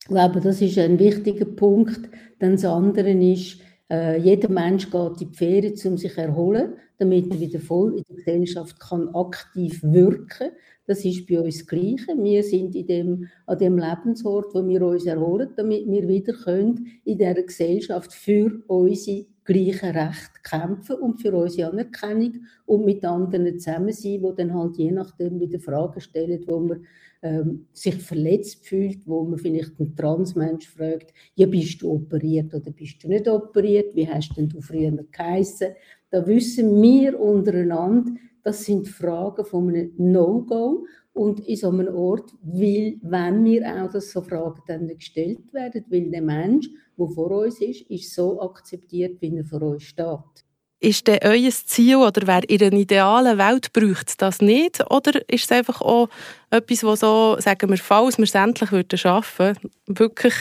ich 0.00 0.08
glaube, 0.08 0.40
das 0.40 0.60
ist 0.60 0.78
ein 0.78 0.98
wichtiger 0.98 1.44
Punkt. 1.44 2.00
Dann 2.38 2.52
das 2.52 2.64
andere 2.64 3.10
ist, 3.10 3.58
äh, 3.90 4.18
jeder 4.18 4.48
Mensch 4.48 4.90
geht 4.90 5.20
in 5.20 5.30
die 5.30 5.36
Ferien, 5.36 5.74
um 5.84 5.98
sich 5.98 6.14
zu 6.14 6.20
erholen, 6.20 6.74
damit 6.98 7.30
er 7.30 7.40
wieder 7.40 7.60
voll 7.60 7.98
in 7.98 8.04
der 8.08 8.16
Gesellschaft 8.16 8.80
kann 8.80 9.08
aktiv 9.14 9.82
wirken. 9.82 10.50
Das 10.86 11.04
ist 11.04 11.26
bei 11.26 11.40
uns 11.40 11.58
das 11.58 11.66
Gleiche. 11.66 12.14
Wir 12.16 12.42
sind 12.42 12.74
in 12.74 12.86
dem, 12.86 13.28
an 13.46 13.58
dem 13.58 13.78
Lebensort, 13.78 14.54
wo 14.54 14.66
wir 14.66 14.82
uns 14.82 15.06
erholen, 15.06 15.50
damit 15.56 15.86
wir 15.86 16.06
wieder 16.08 16.34
können 16.34 16.86
in 17.04 17.18
dieser 17.18 17.42
Gesellschaft 17.42 18.12
für 18.12 18.62
unsere 18.66 19.26
gleichen 19.44 19.90
Rechte 19.90 20.40
kämpfen 20.42 20.96
und 20.96 21.20
für 21.20 21.34
unsere 21.34 21.70
Anerkennung 21.70 22.46
und 22.66 22.84
mit 22.84 23.04
anderen 23.04 23.58
zusammen 23.58 23.92
sein, 23.92 24.22
die 24.22 24.32
dann 24.36 24.54
halt 24.54 24.76
je 24.76 24.90
nachdem 24.90 25.40
wieder 25.40 25.60
Fragen 25.60 26.00
stellen, 26.00 26.44
wo 26.46 26.60
man 26.60 26.86
ähm, 27.24 27.68
sich 27.72 27.96
verletzt 27.96 28.66
fühlt, 28.66 29.06
wo 29.06 29.24
man 29.24 29.38
vielleicht 29.38 29.80
einen 29.80 29.96
Transmensch 29.96 30.68
fragt, 30.68 31.14
ja, 31.34 31.46
bist 31.46 31.80
du 31.80 31.92
operiert 31.92 32.52
oder 32.54 32.70
bist 32.70 33.02
du 33.02 33.08
nicht 33.08 33.26
operiert, 33.26 33.96
wie 33.96 34.06
hast 34.06 34.36
denn 34.36 34.50
du 34.50 34.60
früher 34.60 34.92
geheissen? 35.10 35.72
Da 36.10 36.26
wissen 36.26 36.80
wir 36.82 37.18
untereinander, 37.18 38.12
das 38.42 38.64
sind 38.64 38.86
Fragen 38.86 39.44
von 39.46 39.70
einem 39.70 39.92
No-Go 39.96 40.84
und 41.14 41.40
in 41.48 41.56
so 41.56 41.70
einem 41.70 41.94
Ort 41.94 42.30
will, 42.42 42.98
wenn 43.02 43.42
wir 43.44 43.66
auch, 43.66 43.90
dass 43.90 44.10
so 44.10 44.20
Fragen 44.20 44.60
dann 44.66 44.86
gestellt 44.88 45.50
werden, 45.54 45.82
weil 45.88 46.10
der 46.10 46.20
Mensch, 46.20 46.68
der 46.98 47.08
vor 47.08 47.30
uns 47.30 47.58
ist, 47.58 47.88
ist 47.90 48.14
so 48.14 48.38
akzeptiert, 48.42 49.18
wie 49.22 49.34
er 49.34 49.44
vor 49.46 49.62
uns 49.62 49.84
steht. 49.84 50.43
Ist 50.84 51.06
denn 51.06 51.20
euer 51.22 51.50
Ziel 51.50 51.96
oder 51.96 52.26
wer 52.26 52.46
in 52.46 52.62
einer 52.62 52.78
idealen 52.78 53.38
Welt 53.38 53.72
braucht 53.72 54.20
das 54.20 54.42
nicht? 54.42 54.84
Oder 54.90 55.26
ist 55.30 55.44
es 55.44 55.52
einfach 55.52 55.80
auch 55.80 56.10
etwas, 56.50 56.84
was 56.84 57.00
so, 57.00 57.36
sagen 57.38 57.70
wir, 57.70 57.78
falls 57.78 58.18
wir 58.18 58.24
es 58.24 58.34
endlich 58.34 58.70
würden 58.70 58.98
schaffen, 58.98 59.56
wirklich 59.86 60.34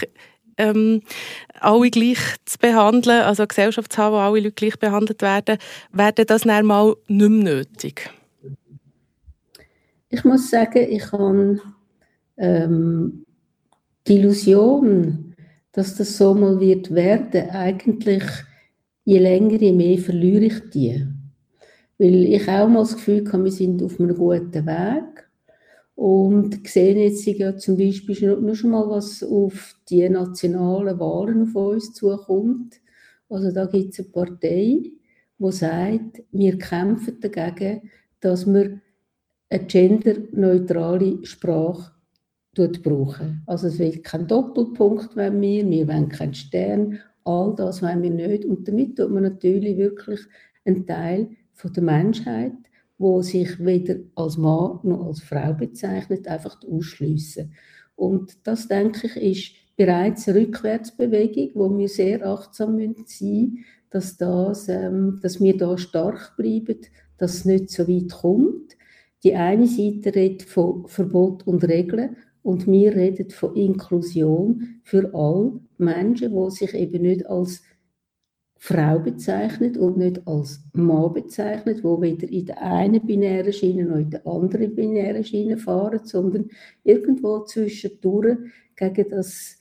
ähm, 0.58 1.02
alle 1.62 1.90
gleich 1.90 2.18
zu 2.44 2.60
behandeln, 2.60 3.22
also 3.22 3.44
eine 3.44 3.48
Gesellschaft 3.48 3.94
zu 3.94 4.00
haben, 4.00 4.16
wo 4.16 4.18
alle 4.18 4.42
Leute 4.42 4.52
gleich 4.52 4.78
behandelt 4.78 5.22
werden, 5.22 5.60
wäre 5.94 6.26
das 6.26 6.42
dann 6.42 6.66
mal 6.66 6.94
nicht 7.08 7.30
mehr 7.30 7.44
nötig? 7.56 8.10
Ich 10.10 10.26
muss 10.26 10.50
sagen, 10.50 10.86
ich 10.90 11.10
habe 11.14 11.62
ähm, 12.36 13.26
die 14.08 14.18
Illusion, 14.18 15.36
dass 15.72 15.96
das 15.96 16.18
so 16.18 16.34
mal 16.36 16.60
wird 16.60 16.94
werden, 16.94 17.50
eigentlich 17.50 18.24
je 19.04 19.20
länger, 19.20 19.60
je 19.60 19.74
mehr 19.74 19.98
verliere 19.98 20.46
ich 20.46 20.70
die. 20.74 21.08
Weil 21.98 22.26
ich 22.26 22.48
auch 22.50 22.68
mal 22.68 22.80
das 22.80 22.96
Gefühl 22.96 23.24
habe, 23.32 23.46
wir 23.46 23.52
sind 23.52 23.84
auf 23.84 24.00
einem 24.00 24.16
guten 24.16 24.66
Weg. 24.66 25.30
Und 25.96 26.68
sehen 26.68 26.98
jetzt 26.98 27.26
ja 27.26 27.56
zum 27.56 27.78
Beispiel 27.78 28.36
nur 28.38 28.56
schon 28.56 28.72
mal, 28.72 28.90
was 28.90 29.24
auf 29.24 29.76
die 29.90 30.10
nationalen 30.10 31.00
Wahlen 31.00 31.44
auf 31.44 31.56
uns 31.56 31.94
zukommt. 31.94 32.82
Also 33.30 33.52
da 33.52 33.66
gibt 33.68 33.94
es 33.94 34.00
eine 34.00 34.10
Partei, 34.10 34.82
die 35.38 35.52
sagt, 35.52 36.24
wir 36.32 36.58
kämpfen 36.58 37.20
dagegen, 37.20 37.92
dass 38.20 38.48
wir 38.48 38.80
eine 39.50 39.66
genderneutrale 39.66 41.24
Sprache 41.26 41.92
brauchen. 42.56 43.44
Also 43.46 43.68
es 43.68 43.78
will 43.78 44.02
kein 44.02 44.28
Doppelpunkt, 44.28 45.16
wenn 45.16 45.42
wir, 45.42 45.70
wir 45.70 45.88
wollen 45.88 46.10
keinen 46.10 46.34
Stern, 46.34 47.00
all 47.26 47.56
das 47.56 47.82
wollen 47.82 48.02
wir 48.02 48.12
nicht. 48.12 48.46
Und 48.46 48.68
damit 48.68 48.98
tut 48.98 49.12
man 49.12 49.24
natürlich 49.24 49.78
wirklich 49.78 50.20
einen 50.66 50.86
Teil 50.86 51.30
von 51.54 51.74
der 51.74 51.84
Menschheit 51.84 52.54
wo 52.98 53.22
sich 53.22 53.64
weder 53.64 53.96
als 54.16 54.38
Mann 54.38 54.80
noch 54.84 55.06
als 55.08 55.22
Frau 55.22 55.54
bezeichnet, 55.54 56.28
einfach 56.28 56.58
ausschliessen. 56.64 57.54
Und 57.96 58.38
das, 58.48 58.68
denke 58.68 59.08
ich, 59.08 59.18
ist 59.18 59.76
bereits 59.76 60.28
eine 60.28 60.40
Rückwärtsbewegung, 60.40 61.52
wo 61.54 61.78
wir 61.78 61.90
sehr 61.90 62.26
achtsam 62.26 62.78
sein 62.78 62.96
müssen, 62.98 63.66
dass, 63.90 64.18
das, 64.18 64.70
ähm, 64.70 65.20
dass 65.22 65.42
wir 65.42 65.58
da 65.58 65.78
stark 65.78 66.36
bleiben, 66.38 66.80
dass 67.18 67.36
es 67.36 67.46
nicht 67.46 67.70
so 67.70 67.88
weit 67.88 68.12
kommt. 68.12 68.78
Die 69.24 69.36
eine 69.36 69.68
Seite 69.68 70.16
redet 70.16 70.44
von 70.44 70.88
Verbot 70.88 71.46
und 71.46 71.64
Regeln 71.64 72.18
und 72.42 72.68
wir 72.68 72.96
reden 72.96 73.30
von 73.30 73.56
Inklusion 73.56 74.80
für 74.84 75.14
alle 75.14 75.60
Menschen, 75.84 76.34
die 76.34 76.52
sich 76.52 76.74
eben 76.74 77.02
nicht 77.02 77.26
als 77.28 77.62
Frau 78.66 78.98
bezeichnet 78.98 79.78
und 79.78 79.98
nicht 79.98 80.26
als 80.26 80.62
Mann 80.72 81.12
bezeichnet, 81.12 81.84
wo 81.84 82.02
weder 82.02 82.30
in 82.30 82.46
der 82.46 82.62
einen 82.62 83.06
binären 83.06 83.52
Schiene 83.52 83.84
noch 83.84 83.98
in 83.98 84.10
der 84.10 84.26
anderen 84.26 84.74
binären 84.74 85.26
Schiene 85.26 85.58
fahren, 85.58 86.00
sondern 86.06 86.50
irgendwo 86.86 87.42
zwischendurch 87.42 88.38
gegen 88.78 89.10
das, 89.10 89.58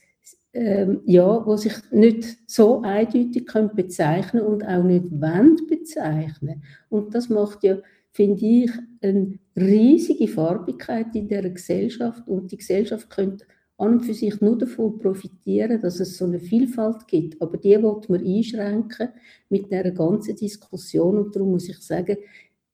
ähm, 0.53 1.01
ja, 1.05 1.45
wo 1.45 1.57
sich 1.57 1.73
nicht 1.91 2.49
so 2.49 2.81
eindeutig 2.81 3.45
können 3.45 3.75
bezeichnen 3.75 4.41
und 4.41 4.65
auch 4.65 4.83
nicht 4.83 5.11
wollen 5.11 5.57
bezeichnen. 5.67 6.63
Und 6.87 7.13
das 7.13 7.27
macht 7.27 7.61
ja, 7.65 7.79
finde 8.13 8.45
ich, 8.45 8.71
eine 9.01 9.37
riesige 9.57 10.29
Farbigkeit 10.29 11.13
in 11.13 11.27
der 11.27 11.49
Gesellschaft 11.49 12.25
und 12.29 12.53
die 12.53 12.57
Gesellschaft 12.57 13.09
könnte 13.09 13.45
an 13.77 13.93
und 13.93 14.05
für 14.05 14.13
sich 14.13 14.39
nur 14.41 14.57
davon 14.57 14.99
profitieren, 14.99 15.81
dass 15.81 15.99
es 15.99 16.17
so 16.17 16.25
eine 16.25 16.39
Vielfalt 16.39 17.07
gibt. 17.07 17.41
Aber 17.41 17.57
die 17.57 17.81
wollte 17.81 18.11
man 18.11 18.25
einschränken 18.25 19.09
mit 19.49 19.71
der 19.71 19.91
ganzen 19.91 20.35
Diskussion. 20.35 21.17
Und 21.17 21.35
darum 21.35 21.51
muss 21.51 21.69
ich 21.69 21.79
sagen, 21.79 22.17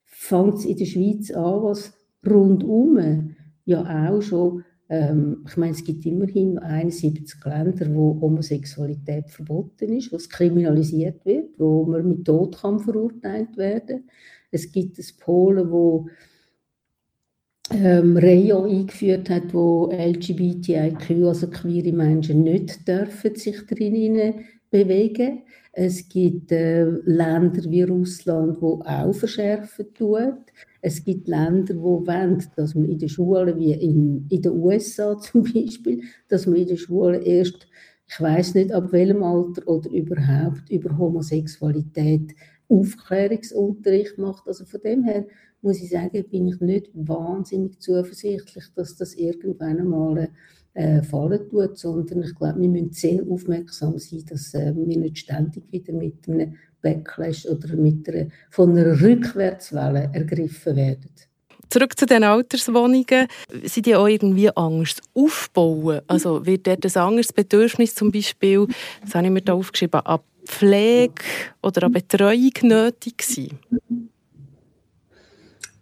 fängt 0.05 0.55
es 0.55 0.65
in 0.65 0.77
der 0.77 0.85
Schweiz 0.85 1.31
an, 1.31 1.63
was 1.63 1.93
rundum 2.27 3.35
ja 3.65 4.09
auch 4.09 4.21
schon, 4.21 4.63
ähm, 4.89 5.45
ich 5.47 5.55
meine, 5.55 5.71
es 5.71 5.83
gibt 5.83 6.05
immerhin 6.05 6.57
71 6.57 7.45
Länder, 7.45 7.93
wo 7.93 8.19
Homosexualität 8.19 9.29
verboten 9.29 9.93
ist, 9.93 10.11
wo 10.11 10.17
es 10.17 10.29
kriminalisiert 10.29 11.25
wird, 11.25 11.57
wo 11.59 11.85
man 11.85 12.07
mit 12.07 12.25
Tod 12.25 12.57
kann 12.57 12.79
verurteilt 12.79 13.55
werden. 13.55 14.09
Es 14.51 14.71
gibt 14.71 14.97
es 14.99 15.15
Polen, 15.15 15.71
wo 15.71 16.07
ähm, 17.71 18.17
Reyo 18.17 18.63
eingeführt 18.63 19.29
hat, 19.29 19.53
wo 19.53 19.89
LGBTIQ, 19.91 21.25
also 21.25 21.49
queere 21.49 21.91
Menschen, 21.91 22.43
nicht 22.43 22.87
dürfen 22.87 23.35
sich 23.35 23.65
drinnen 23.65 24.45
bewegen. 24.69 25.43
Es 25.71 26.09
gibt 26.09 26.51
äh, 26.51 26.85
Länder 27.05 27.63
wie 27.69 27.83
Russland, 27.83 28.61
wo 28.61 28.81
auch 28.85 29.13
verschärfen 29.13 29.93
tut. 29.93 30.39
Es 30.81 31.03
gibt 31.03 31.27
Länder, 31.27 31.75
wo 31.77 32.05
wollen, 32.05 32.43
dass 32.55 32.75
man 32.75 32.85
in 32.85 32.97
den 32.97 33.09
Schulen, 33.09 33.57
wie 33.57 33.73
in, 33.73 34.25
in 34.29 34.41
den 34.41 34.51
USA 34.53 35.17
zum 35.19 35.43
Beispiel, 35.43 36.03
dass 36.27 36.47
man 36.47 36.55
in 36.55 36.67
den 36.67 36.77
Schulen 36.77 37.21
erst, 37.21 37.67
ich 38.07 38.19
weiß 38.19 38.55
nicht 38.55 38.71
ab 38.71 38.91
welchem 38.91 39.21
Alter 39.23 39.67
oder 39.67 39.89
überhaupt 39.91 40.69
über 40.71 40.97
Homosexualität 40.97 42.33
Aufklärungsunterricht 42.67 44.17
macht. 44.17 44.47
Also 44.47 44.65
von 44.65 44.81
dem 44.81 45.03
her 45.03 45.25
muss 45.61 45.81
ich 45.81 45.89
sagen, 45.89 46.23
bin 46.29 46.47
ich 46.47 46.59
nicht 46.59 46.89
wahnsinnig 46.93 47.79
zuversichtlich, 47.79 48.65
dass 48.75 48.95
das 48.95 49.13
irgendwann 49.15 49.79
einmal 49.79 50.29
äh, 50.73 51.01
fallen 51.01 51.49
tut, 51.49 51.77
sondern 51.77 52.23
ich 52.23 52.35
glaube, 52.35 52.59
wir 52.59 52.69
müssen 52.69 52.91
sehr 52.91 53.23
aufmerksam 53.29 53.97
sein, 53.97 54.23
dass 54.29 54.53
äh, 54.53 54.73
wir 54.75 54.97
nicht 54.97 55.17
ständig 55.17 55.63
wieder 55.71 55.93
mit 55.93 56.27
einem 56.27 56.55
Backlash 56.81 57.45
oder 57.45 57.75
mit 57.75 58.07
einer, 58.07 58.27
von 58.49 58.77
einer 58.77 58.99
Rückwärtswelle 59.01 60.09
ergriffen 60.13 60.75
werden. 60.75 61.09
Zurück 61.69 61.99
zu 61.99 62.07
den 62.07 62.23
Alterswohnungen. 62.23 63.27
Sind 63.63 63.85
die 63.85 63.95
auch 63.95 64.07
irgendwie 64.07 64.49
Angst 64.55 65.01
aufbauen? 65.13 66.01
Also 66.07 66.45
wird 66.45 66.65
dort 66.65 66.85
ein 66.85 67.01
anderes 67.01 67.31
Bedürfnis 67.31 67.93
zum 67.93 68.11
Beispiel, 68.11 68.65
das 69.01 69.13
habe 69.13 69.27
ich 69.27 69.33
mir 69.33 69.41
da 69.41 69.53
aufgeschrieben, 69.53 69.99
an 69.99 70.19
Pflege 70.45 71.21
oder 71.61 71.83
an 71.83 71.91
Betreuung 71.91 72.53
nötig 72.63 73.21
sein? 73.21 73.59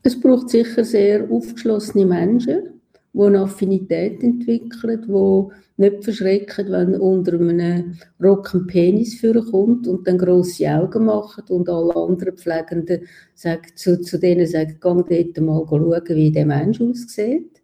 Es 0.03 0.19
braucht 0.19 0.49
sicher 0.49 0.83
sehr 0.83 1.29
aufgeschlossene 1.29 2.05
Menschen, 2.05 2.81
die 3.13 3.21
eine 3.21 3.41
Affinität 3.41 4.23
entwickeln, 4.23 5.05
die 5.07 5.81
nicht 5.81 6.03
verschrecken, 6.03 6.71
wenn 6.71 6.95
unter 6.95 7.33
einem 7.33 7.97
Rock 8.21 8.53
ein 8.53 8.67
Penis 8.67 9.19
vorkommt 9.19 9.87
und 9.87 10.07
dann 10.07 10.17
grosse 10.17 10.69
Augen 10.69 11.05
machen 11.05 11.43
und 11.49 11.69
alle 11.69 11.95
anderen 11.95 12.37
Pflegenden 12.37 13.01
sagen, 13.35 13.67
zu, 13.75 14.01
zu 14.01 14.17
denen 14.17 14.47
sagen, 14.47 14.77
geh 15.07 15.23
dort 15.33 15.45
mal 15.45 15.65
schauen, 15.67 16.03
wie 16.09 16.31
der 16.31 16.45
Mensch 16.45 16.81
aussieht. 16.81 17.61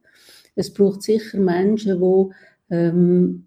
Es 0.56 0.72
braucht 0.72 1.02
sicher 1.02 1.40
Menschen, 1.40 2.00
die 2.00 2.76
ähm, 2.76 3.46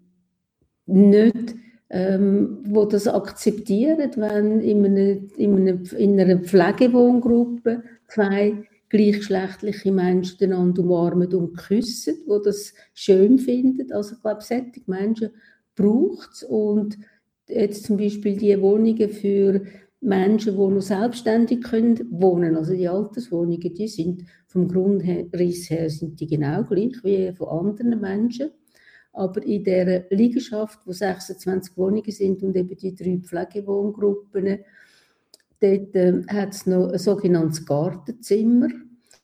nicht 0.85 1.55
ähm, 1.89 2.59
wo 2.65 2.85
das 2.85 3.07
akzeptieren, 3.07 4.11
wenn 4.15 4.59
in, 4.59 4.85
einem, 4.85 5.29
in, 5.37 5.55
einem, 5.55 5.83
in 5.97 6.19
einer 6.19 6.39
Pflegewohngruppe 6.39 7.83
zwei 8.09 8.55
gleichgeschlechtliche 8.89 9.91
Menschen 9.91 10.43
einander 10.43 10.81
umarmen 10.81 11.33
und 11.33 11.57
küssen, 11.57 12.15
wo 12.25 12.39
das 12.39 12.73
schön 12.93 13.39
finden. 13.39 13.91
Also 13.91 14.15
ich 14.15 14.21
glaube, 14.21 14.41
solche 14.41 14.81
Menschen 14.85 15.29
braucht 15.75 16.33
es 16.33 16.43
und 16.43 16.97
jetzt 17.47 17.85
zum 17.85 17.97
Beispiel 17.97 18.37
die 18.37 18.59
Wohnungen 18.61 19.09
für 19.09 19.61
Menschen, 19.99 20.53
die 20.53 20.73
noch 20.73 20.81
selbstständig 20.81 21.63
können 21.63 22.07
wohnen, 22.11 22.55
also 22.55 22.73
die 22.73 22.87
Alterswohnungen, 22.87 23.73
die 23.73 23.87
sind 23.87 24.23
vom 24.47 24.67
Grundriss 24.67 25.69
her 25.69 25.89
sind 25.89 26.19
die 26.19 26.27
genau 26.27 26.63
gleich 26.63 27.03
wie 27.03 27.33
von 27.33 27.47
anderen 27.67 27.99
Menschen. 27.99 28.51
Aber 29.13 29.43
in 29.43 29.63
der 29.63 30.05
Liegenschaft, 30.09 30.79
wo 30.85 30.91
26 30.91 31.75
Wohnungen 31.75 32.11
sind 32.11 32.43
und 32.43 32.55
eben 32.55 32.77
die 32.77 32.95
drei 32.95 33.19
Pflegewohngruppen, 33.23 34.59
Dort 35.59 35.95
äh, 35.95 36.23
hat 36.27 36.53
es 36.53 36.65
noch 36.65 36.89
ein 36.89 36.99
sogenanntes 36.99 37.65
Gartenzimmer. 37.65 38.67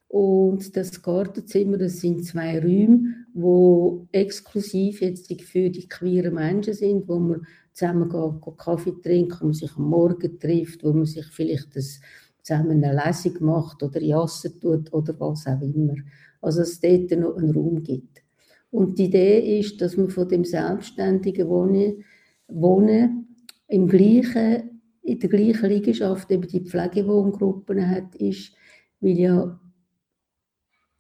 Und 0.08 0.76
das 0.76 1.02
Gartenzimmer, 1.02 1.78
das 1.78 2.00
sind 2.00 2.24
zwei 2.26 2.60
Räume, 2.60 3.16
wo 3.34 4.08
exklusiv 4.12 5.02
jetzt 5.02 5.32
für 5.42 5.70
die 5.70 5.88
queeren 5.88 6.36
Menschen 6.36 6.76
sind, 6.76 7.08
wo 7.08 7.18
man 7.18 7.48
zusammen 7.74 8.10
geht, 8.10 8.58
Kaffee 8.58 8.94
trinkt, 9.02 9.42
wo 9.42 9.46
man 9.46 9.54
sich 9.54 9.76
am 9.76 9.90
Morgen 9.90 10.40
trifft, 10.40 10.84
wo 10.84 10.94
man 10.94 11.06
sich 11.06 11.26
vielleicht 11.28 11.76
das, 11.76 12.00
zusammen 12.44 12.84
eine 12.84 13.04
Lesung 13.06 13.34
macht 13.40 13.82
oder 13.82 14.02
jassen 14.02 14.60
tut 14.60 14.94
oder 14.94 15.20
was 15.20 15.48
auch 15.48 15.62
immer. 15.62 15.96
Also 16.42 16.60
dass 16.60 16.72
es 16.72 16.80
dort 16.82 17.12
noch 17.20 17.38
einen 17.38 17.56
Raum 17.56 17.82
gibt. 17.82 18.22
Und 18.70 18.98
die 18.98 19.06
Idee 19.06 19.60
ist, 19.60 19.82
dass 19.82 19.98
man 19.98 20.10
von 20.10 20.28
dem 20.28 20.44
selbstständigen 20.44 21.48
Wohnen, 21.48 22.04
Wohnen 22.48 23.36
im 23.68 23.88
gleichen 23.88 24.73
in 25.04 25.20
der 25.20 25.30
gleichen 25.30 25.70
Liegenschaft 25.70 26.32
eben 26.32 26.48
die 26.48 26.62
Pflegewohngruppen 26.62 27.90
hat, 27.90 28.16
ist, 28.16 28.54
weil 29.02 29.20
ja 29.20 29.60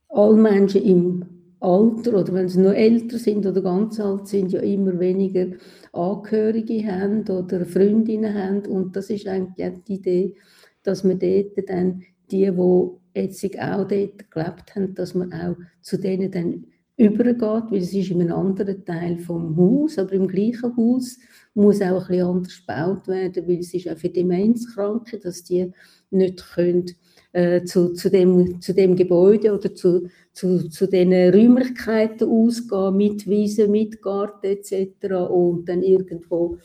alle 0.09 0.35
Menschen 0.35 0.83
im 0.83 1.25
Alter 1.59 2.19
oder 2.19 2.33
wenn 2.33 2.49
sie 2.49 2.59
noch 2.59 2.73
älter 2.73 3.17
sind 3.17 3.45
oder 3.45 3.61
ganz 3.61 3.99
alt 3.99 4.27
sind, 4.27 4.51
ja 4.51 4.59
immer 4.59 4.99
weniger 4.99 5.47
Angehörige 5.93 6.85
haben 6.85 7.21
oder 7.29 7.65
Freundinnen 7.65 8.33
haben. 8.33 8.65
Und 8.65 8.95
das 8.95 9.09
ist 9.09 9.27
eigentlich 9.27 9.83
die 9.87 9.93
Idee, 9.93 10.35
dass 10.83 11.05
man 11.05 11.19
dort 11.19 11.69
dann 11.69 12.03
die, 12.31 12.51
die 12.51 12.89
jetzt 13.15 13.59
auch 13.59 13.87
dort 13.87 14.31
gelebt 14.31 14.75
haben, 14.75 14.93
dass 14.95 15.15
man 15.15 15.31
auch 15.31 15.55
zu 15.81 15.97
denen 15.97 16.31
dann 16.31 16.65
übergeht, 16.97 17.41
weil 17.41 17.79
es 17.79 17.93
ist 17.93 18.11
in 18.11 18.21
einem 18.21 18.33
anderen 18.33 18.85
Teil 18.85 19.17
vom 19.17 19.57
Haus, 19.57 19.97
aber 19.97 20.13
im 20.13 20.27
gleichen 20.27 20.75
Haus 20.77 21.17
muss 21.55 21.81
auch 21.81 22.01
ein 22.03 22.07
bisschen 22.07 22.27
anders 22.27 22.59
gebaut 22.59 23.07
werden, 23.07 23.47
weil 23.47 23.59
es 23.59 23.73
ist 23.73 23.89
auch 23.89 23.97
für 23.97 24.09
Demenzkranke, 24.09 25.19
dass 25.19 25.43
die 25.43 25.71
nicht 26.11 26.45
können, 26.53 26.85
äh, 27.31 27.63
zu, 27.63 27.93
zu, 27.93 28.11
dem, 28.11 28.61
zu 28.61 28.73
dem 28.73 28.95
Gebäude 28.95 29.53
oder 29.53 29.73
zu, 29.73 30.07
zu, 30.33 30.69
zu 30.69 30.87
den 30.87 31.11
Räumlichkeiten 31.11 32.29
ausgehen, 32.29 32.95
mit 32.95 33.27
Wiese, 33.27 33.67
mit 33.67 34.01
Garten 34.01 34.45
etc. 34.45 35.15
und 35.29 35.67
dann 35.67 35.81
irgendwo 35.81 36.57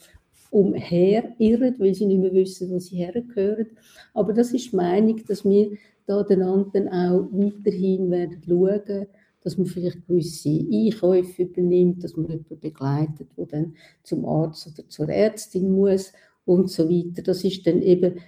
umherirren, 0.50 1.74
weil 1.78 1.94
sie 1.94 2.06
nicht 2.06 2.20
mehr 2.20 2.32
wissen, 2.32 2.70
wo 2.70 2.78
sie 2.78 2.96
hergehören. 2.96 3.66
Aber 4.14 4.32
das 4.32 4.52
ist 4.52 4.72
die 4.72 4.76
Meinung, 4.76 5.20
dass 5.26 5.44
wir 5.44 5.70
da 6.06 6.22
den 6.22 6.42
anderen 6.42 6.88
auch 6.88 7.28
weiterhin 7.32 8.10
werden 8.10 8.42
schauen, 8.46 9.06
dass 9.48 9.56
man 9.56 9.66
vielleicht 9.66 10.06
gewisse 10.06 10.50
Einkäufe 10.50 11.44
übernimmt, 11.44 12.04
dass 12.04 12.14
man 12.14 12.28
jemanden 12.28 12.60
begleitet, 12.60 13.30
der 13.34 13.46
dann 13.46 13.76
zum 14.02 14.26
Arzt 14.26 14.66
oder 14.66 14.86
zur 14.90 15.08
Ärztin 15.08 15.70
muss 15.70 16.12
und 16.44 16.70
so 16.70 16.86
weiter. 16.90 17.22
Das 17.22 17.44
ist 17.44 17.66
dann 17.66 17.80
eben 17.80 18.20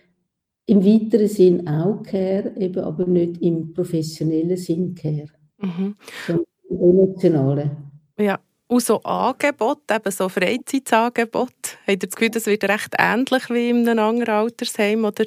im 0.64 0.82
weiteren 0.82 1.28
Sinn 1.28 1.68
auch 1.68 2.02
Care, 2.02 2.54
eben 2.56 2.82
aber 2.82 3.06
nicht 3.06 3.42
im 3.42 3.74
professionellen 3.74 4.56
Sinn 4.56 4.94
Care, 4.94 5.28
mhm. 5.58 5.94
sondern 6.26 6.46
im 6.70 6.80
emotionalen. 6.80 7.70
Ja, 8.18 8.40
und 8.66 8.82
so 8.82 9.02
Angebote, 9.02 9.96
eben 9.96 10.10
so 10.10 10.30
Freizeitangebote, 10.30 11.76
habt 11.86 11.88
ihr 11.88 11.98
das 11.98 12.16
Gefühl, 12.16 12.30
das 12.30 12.46
wird 12.46 12.64
recht 12.64 12.94
ähnlich 12.98 13.50
wie 13.50 13.68
in 13.68 13.86
einem 13.86 13.98
anderen 13.98 14.36
Altersheim, 14.36 15.04
oder? 15.04 15.26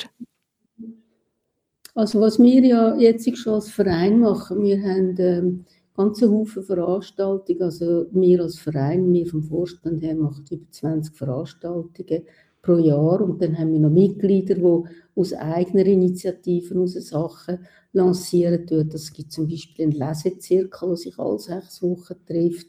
Also 1.93 2.19
was 2.19 2.39
wir 2.39 2.65
ja 2.65 2.95
jetzt 2.95 3.37
schon 3.37 3.53
als 3.53 3.69
Verein 3.69 4.19
machen, 4.19 4.63
wir 4.63 4.81
haben 4.81 5.15
ähm, 5.19 5.65
ganze 5.95 6.29
Haufen 6.29 6.63
Veranstaltungen, 6.63 7.61
also 7.61 8.07
wir 8.11 8.41
als 8.41 8.59
Verein, 8.59 9.11
wir 9.13 9.27
vom 9.27 9.43
Vorstand 9.43 10.01
her 10.01 10.15
machen 10.15 10.45
über 10.49 10.65
20 10.71 11.15
Veranstaltungen 11.15 12.23
pro 12.61 12.77
Jahr 12.77 13.21
und 13.21 13.41
dann 13.41 13.57
haben 13.57 13.73
wir 13.73 13.79
noch 13.79 13.89
Mitglieder, 13.89 14.55
die 14.55 14.83
aus 15.15 15.33
eigener 15.33 15.85
Initiative 15.85 16.79
aus 16.79 16.93
Sachen 16.93 17.59
lancieren 17.91 18.65
tun. 18.65 18.89
Es 18.93 19.11
gibt 19.11 19.31
zum 19.31 19.47
Beispiel 19.47 19.85
einen 19.85 19.91
Lesezirkel, 19.91 20.87
der 20.89 20.97
sich 20.97 21.19
alle 21.19 21.39
sechs 21.39 21.83
Wochen 21.83 22.15
trifft. 22.25 22.67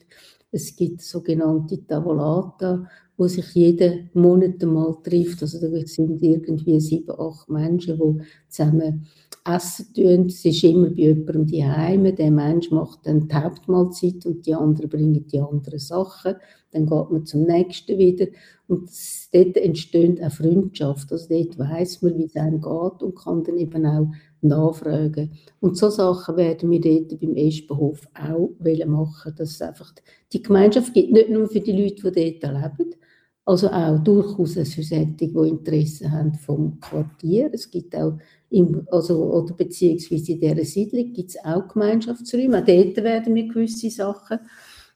Es 0.51 0.77
gibt 0.77 1.01
sogenannte 1.03 1.85
Tavolata, 1.87 2.89
wo 3.17 3.29
sich 3.29 3.55
jeden 3.55 4.11
Monat 4.15 4.63
einmal 4.63 4.97
trifft. 5.03 5.43
Also 5.43 5.61
da 5.61 5.87
sind 5.87 6.23
irgendwie 6.23 6.81
sieben, 6.81 7.19
acht 7.19 7.49
Menschen, 7.49 7.99
die 7.99 8.25
zusammen 8.49 9.07
essen 9.45 9.93
tun. 9.95 10.27
Es 10.27 10.45
ist 10.45 10.65
immer 10.65 10.89
bei 10.89 11.03
jemandem 11.03 11.47
die 11.47 11.65
Heime. 11.65 12.13
Der 12.13 12.31
Mensch 12.31 12.71
macht 12.71 13.07
dann 13.07 13.29
die 13.29 13.35
Hauptmahlzeit 13.35 14.25
und 14.27 14.47
die 14.47 14.55
anderen 14.55 14.89
bringen 14.89 15.27
die 15.27 15.41
anderen 15.41 15.79
Sachen. 15.79 16.37
Dann 16.71 16.87
geht 16.87 17.11
man 17.11 17.27
zum 17.27 17.43
nächsten 17.43 17.99
wieder. 17.99 18.27
Und 18.67 18.91
dort 19.33 19.57
entsteht 19.57 20.23
auch 20.23 20.33
Freundschaft. 20.33 21.13
Also 21.13 21.29
dort 21.29 21.59
weiss 21.59 22.01
man, 22.01 22.17
wie 22.17 22.25
es 22.25 22.37
einem 22.37 22.61
geht 22.61 23.03
und 23.03 23.17
kann 23.17 23.45
dann 23.45 23.59
eben 23.59 23.87
auch 23.87 24.09
nachfragen. 24.41 25.33
Und 25.61 25.77
so 25.77 25.91
Sachen 25.91 26.37
werden 26.37 26.71
wir 26.71 26.81
dort 26.81 27.21
beim 27.21 27.37
Espenhof 27.37 28.09
auch 28.15 28.51
machen, 28.87 29.35
dass 29.37 29.61
einfach 29.61 29.93
die 30.33 30.43
Gemeinschaft 30.43 30.95
gibt, 30.95 31.13
nicht 31.13 31.31
nur 31.31 31.49
für 31.49 31.61
die 31.61 31.73
Leute, 31.73 32.11
die 32.13 32.41
dort 32.41 32.55
leben, 32.55 32.95
also 33.47 33.69
auch 33.69 33.99
durchaus 33.99 34.57
eine 34.57 34.65
Versetzung, 34.65 35.17
die 35.19 35.49
Interesse 35.49 36.11
haben 36.11 36.35
vom 36.35 36.81
Quartier. 36.81 37.51
Es 37.53 37.71
gibt 37.71 37.95
auch, 37.95 38.17
im, 38.55 38.87
also, 38.91 39.33
oder 39.33 39.55
beziehungsweise 39.55 40.33
in 40.33 40.41
dieser 40.41 40.65
Siedlung 40.65 41.13
gibt 41.13 41.31
es 41.31 41.45
auch 41.45 41.69
Gemeinschaftsräume. 41.69 42.63
Auch 42.63 42.65
dort 42.65 42.97
werden 42.97 43.35
wir 43.35 43.49
gewisse 43.49 43.91
Sachen 43.91 44.39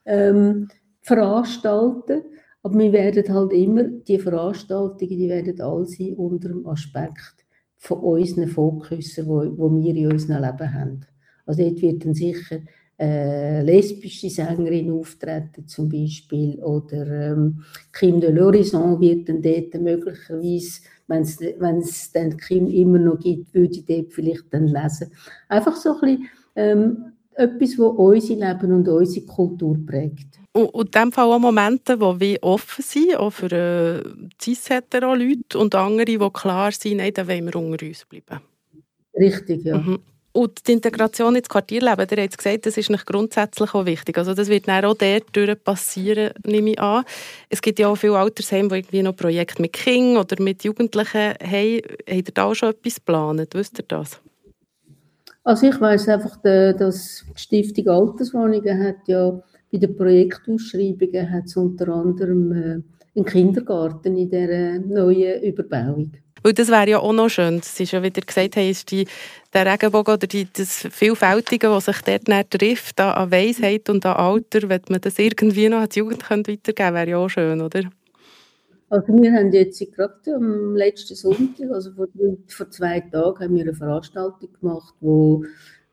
ähm, 0.05 0.69
veranstalten. 1.01 2.23
Aber 2.63 2.77
wir 2.77 2.91
werden 2.91 3.33
halt 3.33 3.53
immer, 3.53 3.83
die 3.83 4.19
Veranstaltungen, 4.19 5.17
die 5.17 5.29
werden 5.29 5.59
all 5.61 5.85
sein 5.85 6.13
unter 6.15 6.49
dem 6.49 6.65
Aspekt 6.67 7.45
von 7.77 7.99
unseren 7.99 8.47
Fokussen, 8.47 9.27
wo, 9.27 9.57
wo 9.57 9.75
wir 9.75 9.95
in 9.95 10.11
unserem 10.11 10.43
Leben 10.43 10.73
haben. 10.73 11.05
Also 11.45 11.63
dort 11.63 11.81
wird 11.81 12.05
dann 12.05 12.13
sicher 12.13 12.59
äh, 12.99 13.61
lesbische 13.61 14.29
Sängerin 14.29 14.91
auftreten 14.91 15.67
zum 15.67 15.87
Beispiel 15.87 16.61
oder 16.61 17.31
ähm, 17.31 17.63
Kim 17.93 18.19
de 18.19 18.31
l'Horizon 18.31 18.99
wird 18.99 19.29
dann 19.29 19.41
dort 19.41 19.73
möglicherweise, 19.81 20.81
wenn 21.07 21.77
es 21.77 22.11
dann 22.11 22.37
Kim 22.37 22.67
immer 22.67 22.99
noch 22.99 23.19
gibt, 23.19 23.53
würde 23.53 23.73
ich 23.73 23.85
dort 23.85 24.13
vielleicht 24.13 24.53
dann 24.53 24.67
lesen. 24.67 25.11
Einfach 25.47 25.75
so 25.75 25.93
ein 25.93 25.99
bisschen 26.01 26.29
ähm, 26.55 27.13
etwas, 27.35 27.71
das 27.71 27.79
unser 27.79 28.35
Leben 28.35 28.73
und 28.73 28.87
unsere 28.87 29.25
Kultur 29.25 29.77
prägt. 29.85 30.39
Und, 30.51 30.65
und 30.65 30.87
in 30.87 30.91
diesem 30.91 31.11
Fall 31.13 31.31
auch 31.31 31.39
Momente, 31.39 32.01
wo 32.01 32.19
wir 32.19 32.37
offen 32.41 32.83
sind, 32.83 33.15
auch 33.15 33.31
für 33.31 33.51
äh, 33.51 34.03
cis-hetero-Leute 34.41 35.57
und 35.57 35.73
andere, 35.73 36.05
die 36.05 36.17
klar 36.33 36.71
sind, 36.71 36.97
nein, 36.97 37.13
da 37.13 37.27
wollen 37.27 37.45
wir 37.45 37.55
unter 37.55 37.85
uns 37.85 38.05
bleiben. 38.05 38.41
Richtig, 39.13 39.63
ja. 39.63 39.77
Mhm. 39.77 39.99
Und 40.31 40.67
die 40.67 40.73
Integration 40.73 41.35
ins 41.35 41.49
Quartierleben, 41.49 42.07
ihr 42.11 42.23
habt 42.23 42.37
gesagt, 42.37 42.65
das 42.65 42.77
ist 42.77 42.89
nicht 42.89 43.05
grundsätzlich 43.05 43.73
auch 43.73 43.85
wichtig. 43.85 44.17
Also 44.17 44.33
das 44.33 44.47
wird 44.47 44.67
dann 44.67 44.85
auch 44.85 44.95
dort 44.95 45.63
passieren, 45.63 46.31
nehme 46.45 46.71
ich 46.71 46.79
an. 46.79 47.03
Es 47.49 47.61
gibt 47.61 47.79
ja 47.79 47.87
auch 47.87 47.95
viele 47.95 48.17
Altersheime, 48.17 48.69
die 48.69 48.75
irgendwie 48.75 49.01
noch 49.01 49.15
Projekte 49.15 49.61
mit 49.61 49.73
Kindern 49.73 50.23
oder 50.23 50.41
mit 50.41 50.63
Jugendlichen 50.63 51.33
haben. 51.41 51.81
Habt 52.07 52.27
ihr 52.27 52.33
da 52.33 52.43
auch 52.43 52.53
schon 52.53 52.69
etwas 52.69 52.95
geplant? 52.95 53.49
Wisst 53.53 53.79
ihr 53.79 53.85
das? 53.87 54.21
Also 55.43 55.67
ich 55.67 55.81
weiss 55.81 56.07
einfach, 56.07 56.37
dass 56.43 57.25
die 57.33 57.39
Stiftung 57.39 57.87
Alterswohnungen 57.87 58.83
hat 58.83 59.07
ja 59.07 59.41
bei 59.71 59.77
den 59.77 59.95
Projektausschreibungen 59.95 61.31
hat 61.31 61.55
unter 61.55 61.87
anderem 61.89 62.51
äh, 62.51 62.81
einen 63.15 63.25
Kindergarten 63.25 64.17
in 64.17 64.29
dieser 64.29 64.79
neuen 64.79 65.41
Überbauung. 65.43 66.11
Weil 66.43 66.53
das 66.53 66.69
wäre 66.69 66.89
ja 66.89 66.99
auch 66.99 67.13
noch 67.13 67.29
schön. 67.29 67.57
Das 67.57 67.79
ist 67.79 67.91
ja, 67.91 68.01
wie 68.01 68.07
ihr 68.07 68.25
gesagt 68.25 68.55
habt, 68.55 68.65
ist 68.65 68.91
die, 68.91 69.07
der 69.53 69.65
Regenbogen 69.65 70.13
oder 70.13 70.27
die, 70.27 70.47
das 70.51 70.87
Vielfältige, 70.91 71.69
was 71.69 71.85
sich 71.85 72.01
dort 72.01 72.51
trifft, 72.51 72.99
an 72.99 73.31
Weisheit 73.31 73.89
und 73.89 74.05
an 74.05 74.15
Alter, 74.15 74.69
wenn 74.69 74.81
man 74.89 75.01
das 75.01 75.19
irgendwie 75.19 75.69
noch 75.69 75.87
die 75.87 75.99
Jugend 75.99 76.29
weitergeben 76.29 76.63
könnte, 76.65 76.93
wäre 76.93 77.09
ja 77.09 77.17
auch 77.17 77.29
schön, 77.29 77.61
oder? 77.61 77.81
Also 78.91 79.13
wir 79.13 79.31
haben 79.33 79.51
jetzt 79.51 79.79
gerade 79.95 80.35
am 80.35 80.75
letzten 80.75 81.13
Sonntag, 81.13 81.69
also 81.71 81.91
vor, 81.91 82.07
vor 82.47 82.69
zwei 82.71 83.01
Tagen, 83.01 83.39
haben 83.39 83.55
wir 83.55 83.61
eine 83.61 83.75
Veranstaltung 83.75 84.49
gemacht, 84.59 84.95
wo 84.99 85.43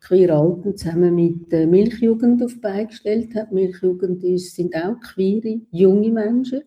Queer 0.00 0.34
Alten 0.34 0.76
zusammen 0.76 1.14
mit 1.14 1.52
der 1.52 1.66
Milchjugend 1.66 2.42
auf 2.42 2.54
die 2.54 2.60
Beine 2.60 2.86
gestellt 2.86 3.34
hat. 3.34 3.52
Milchjugend 3.52 4.22
sind 4.40 4.74
auch 4.76 4.98
queere, 5.00 5.60
junge 5.72 6.10
Menschen 6.10 6.62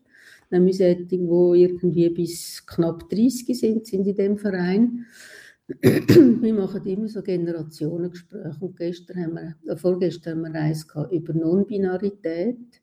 nämlich 0.50 0.78
solche, 0.78 1.06
die 1.06 1.16
irgendwie 1.16 2.10
bis 2.10 2.66
knapp 2.66 3.10
30 3.10 3.58
sind, 3.58 3.86
sind 3.86 4.08
in 4.08 4.16
dem 4.16 4.38
Verein. 4.38 5.06
wir 5.82 6.54
machen 6.54 6.86
immer 6.86 7.08
so 7.08 7.22
Generationengespräche 7.22 8.58
und 8.60 8.76
gestern 8.76 9.24
haben 9.24 9.34
wir, 9.36 9.56
äh, 9.72 9.78
vorgestern 9.78 10.44
haben 10.44 10.54
wir 10.54 10.60
eins 10.60 10.88
über 11.12 11.34
Non-Binarität 11.34 12.82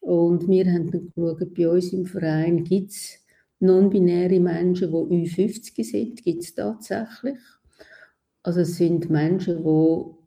und 0.00 0.48
wir 0.48 0.66
haben 0.66 0.90
dann 0.90 1.10
geschaut, 1.14 1.54
bei 1.54 1.68
uns 1.68 1.92
im 1.92 2.06
Verein 2.06 2.62
gibt 2.62 2.90
es 2.90 3.18
non-binäre 3.58 4.38
Menschen, 4.38 4.90
die 4.90 5.26
Ü50 5.26 5.84
sind, 5.84 6.22
gibt 6.22 6.44
es 6.44 6.54
tatsächlich. 6.54 7.38
Also 8.42 8.60
es 8.60 8.76
sind 8.76 9.08
Menschen, 9.08 9.64
die 9.64 10.23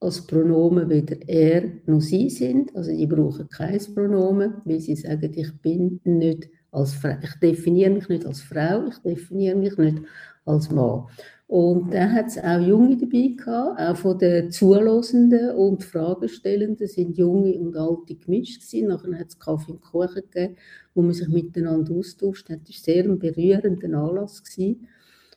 als 0.00 0.26
Pronomen 0.26 0.88
weder 0.88 1.16
er 1.26 1.64
noch 1.86 2.00
sie 2.00 2.30
sind. 2.30 2.74
Also 2.76 2.90
die 2.90 3.06
brauchen 3.06 3.48
kein 3.48 3.80
Pronomen, 3.94 4.54
weil 4.64 4.80
sie 4.80 4.96
sagen, 4.96 5.32
ich 5.34 5.52
bin 5.60 6.00
nicht 6.04 6.48
als 6.70 6.94
Frau. 6.94 7.16
Ich 7.22 7.34
definiere 7.40 7.90
mich 7.90 8.08
nicht 8.08 8.26
als 8.26 8.40
Frau, 8.40 8.86
ich 8.88 8.98
definiere 8.98 9.56
mich 9.56 9.76
nicht 9.76 10.02
als 10.44 10.70
Mann. 10.70 11.06
Und 11.48 11.94
da 11.94 12.10
hat 12.10 12.26
es 12.26 12.38
auch 12.38 12.60
Junge 12.60 12.98
dabei 12.98 13.34
gehabt, 13.34 13.80
auch 13.80 13.96
von 13.96 14.18
den 14.18 14.50
Zulosenden 14.50 15.52
und 15.56 15.82
Fragestellenden 15.82 16.86
sind 16.86 17.16
Junge 17.16 17.58
und 17.58 17.74
Alte 17.74 18.16
gemischt 18.16 18.60
gewesen. 18.60 18.88
Nachher 18.88 19.18
hat 19.18 19.28
es 19.28 19.38
Kaffee 19.38 19.72
und 19.72 19.80
Kuchen 19.80 20.22
gegeben, 20.30 20.56
wo 20.94 21.00
man 21.00 21.14
sich 21.14 21.28
miteinander 21.28 21.94
austauscht. 21.94 22.50
Das 22.50 22.58
war 22.58 22.64
sehr 22.66 23.04
ein 23.04 23.18
berührender 23.18 23.98
Anlass. 23.98 24.44
Gewesen. 24.44 24.88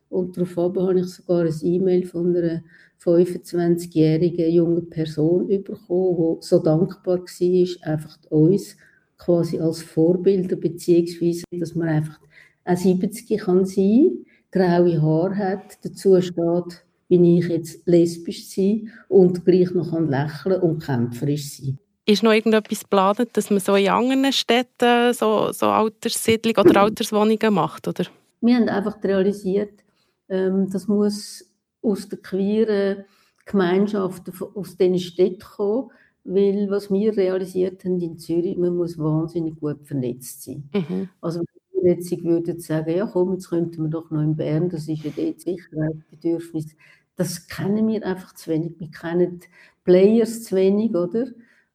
Und 0.09 0.35
daraufhin 0.35 0.81
habe 0.81 0.99
ich 0.99 1.07
sogar 1.07 1.45
ein 1.45 1.55
E-Mail 1.63 2.05
von 2.05 2.35
einer 2.35 2.61
25-jährigen 3.03 4.51
jungen 4.51 4.89
Person 4.89 5.47
bekommen, 5.47 6.37
die 6.41 6.45
so 6.45 6.59
dankbar 6.59 7.19
war, 7.19 7.91
einfach 7.91 8.17
uns 8.29 8.77
quasi 9.17 9.59
als 9.59 9.81
Vorbilder, 9.81 10.55
beziehungsweise, 10.55 11.43
dass 11.51 11.75
man 11.75 11.89
einfach 11.89 12.19
auch 12.65 12.77
70 12.77 13.39
kann 13.39 13.65
sein, 13.65 14.25
graue 14.51 15.01
Haare 15.01 15.35
hat, 15.35 15.77
dazu 15.83 16.21
steht, 16.21 16.85
wie 17.07 17.39
ich 17.39 17.47
jetzt 17.47 17.85
lesbisch 17.87 18.47
sein 18.47 18.89
und 19.09 19.43
gleich 19.45 19.73
noch 19.73 19.99
lächeln 19.99 20.61
und 20.61 20.83
kämpferisch 20.83 21.57
sein. 21.57 21.77
Ist 22.05 22.23
noch 22.23 22.33
irgendetwas 22.33 22.81
geplant, 22.81 23.29
dass 23.33 23.49
man 23.49 23.59
so 23.59 23.75
in 23.75 23.89
anderen 23.89 24.33
Städten 24.33 25.13
so, 25.13 25.51
so 25.51 25.67
Alterssiedlungen 25.67 26.69
oder 26.69 26.81
Alterswohnungen 26.81 27.53
macht, 27.53 27.87
oder? 27.87 28.05
Wir 28.41 28.55
haben 28.55 28.69
einfach 28.69 29.03
realisiert, 29.03 29.83
ähm, 30.29 30.67
das 30.71 30.87
muss 30.87 31.50
aus 31.81 32.09
den 32.09 32.21
queeren 32.21 33.05
Gemeinschaften 33.45 34.33
aus 34.55 34.77
diesen 34.77 34.99
Städten 34.99 35.39
kommen, 35.39 35.89
weil 36.23 36.69
was 36.69 36.91
wir 36.91 37.15
realisiert 37.17 37.83
haben 37.83 37.99
in 37.99 38.17
Zürich, 38.17 38.57
man 38.57 38.75
muss 38.75 38.97
wahnsinnig 38.97 39.59
gut 39.59 39.85
vernetzt 39.85 40.43
sein. 40.43 40.69
Mhm. 40.73 41.09
Also 41.19 41.39
wenn 41.39 41.83
wir 41.83 41.93
jetzt 41.93 42.23
würden 42.23 42.59
sagen, 42.59 42.95
ja 42.95 43.07
komm, 43.07 43.33
jetzt 43.33 43.49
könnten 43.49 43.83
wir 43.83 43.89
doch 43.89 44.11
noch 44.11 44.21
in 44.21 44.35
Bern, 44.35 44.69
das 44.69 44.87
ist 44.87 45.03
ja 45.03 45.11
dort 45.15 45.41
Sicherheitsbedürfnis, 45.41 46.75
das 47.15 47.47
kennen 47.47 47.87
wir 47.87 48.05
einfach 48.05 48.33
zu 48.33 48.51
wenig. 48.51 48.79
Wir 48.79 48.91
kennen 48.91 49.39
die 49.39 49.47
Players 49.83 50.43
zu 50.43 50.55
wenig, 50.55 50.95
oder? 50.95 51.27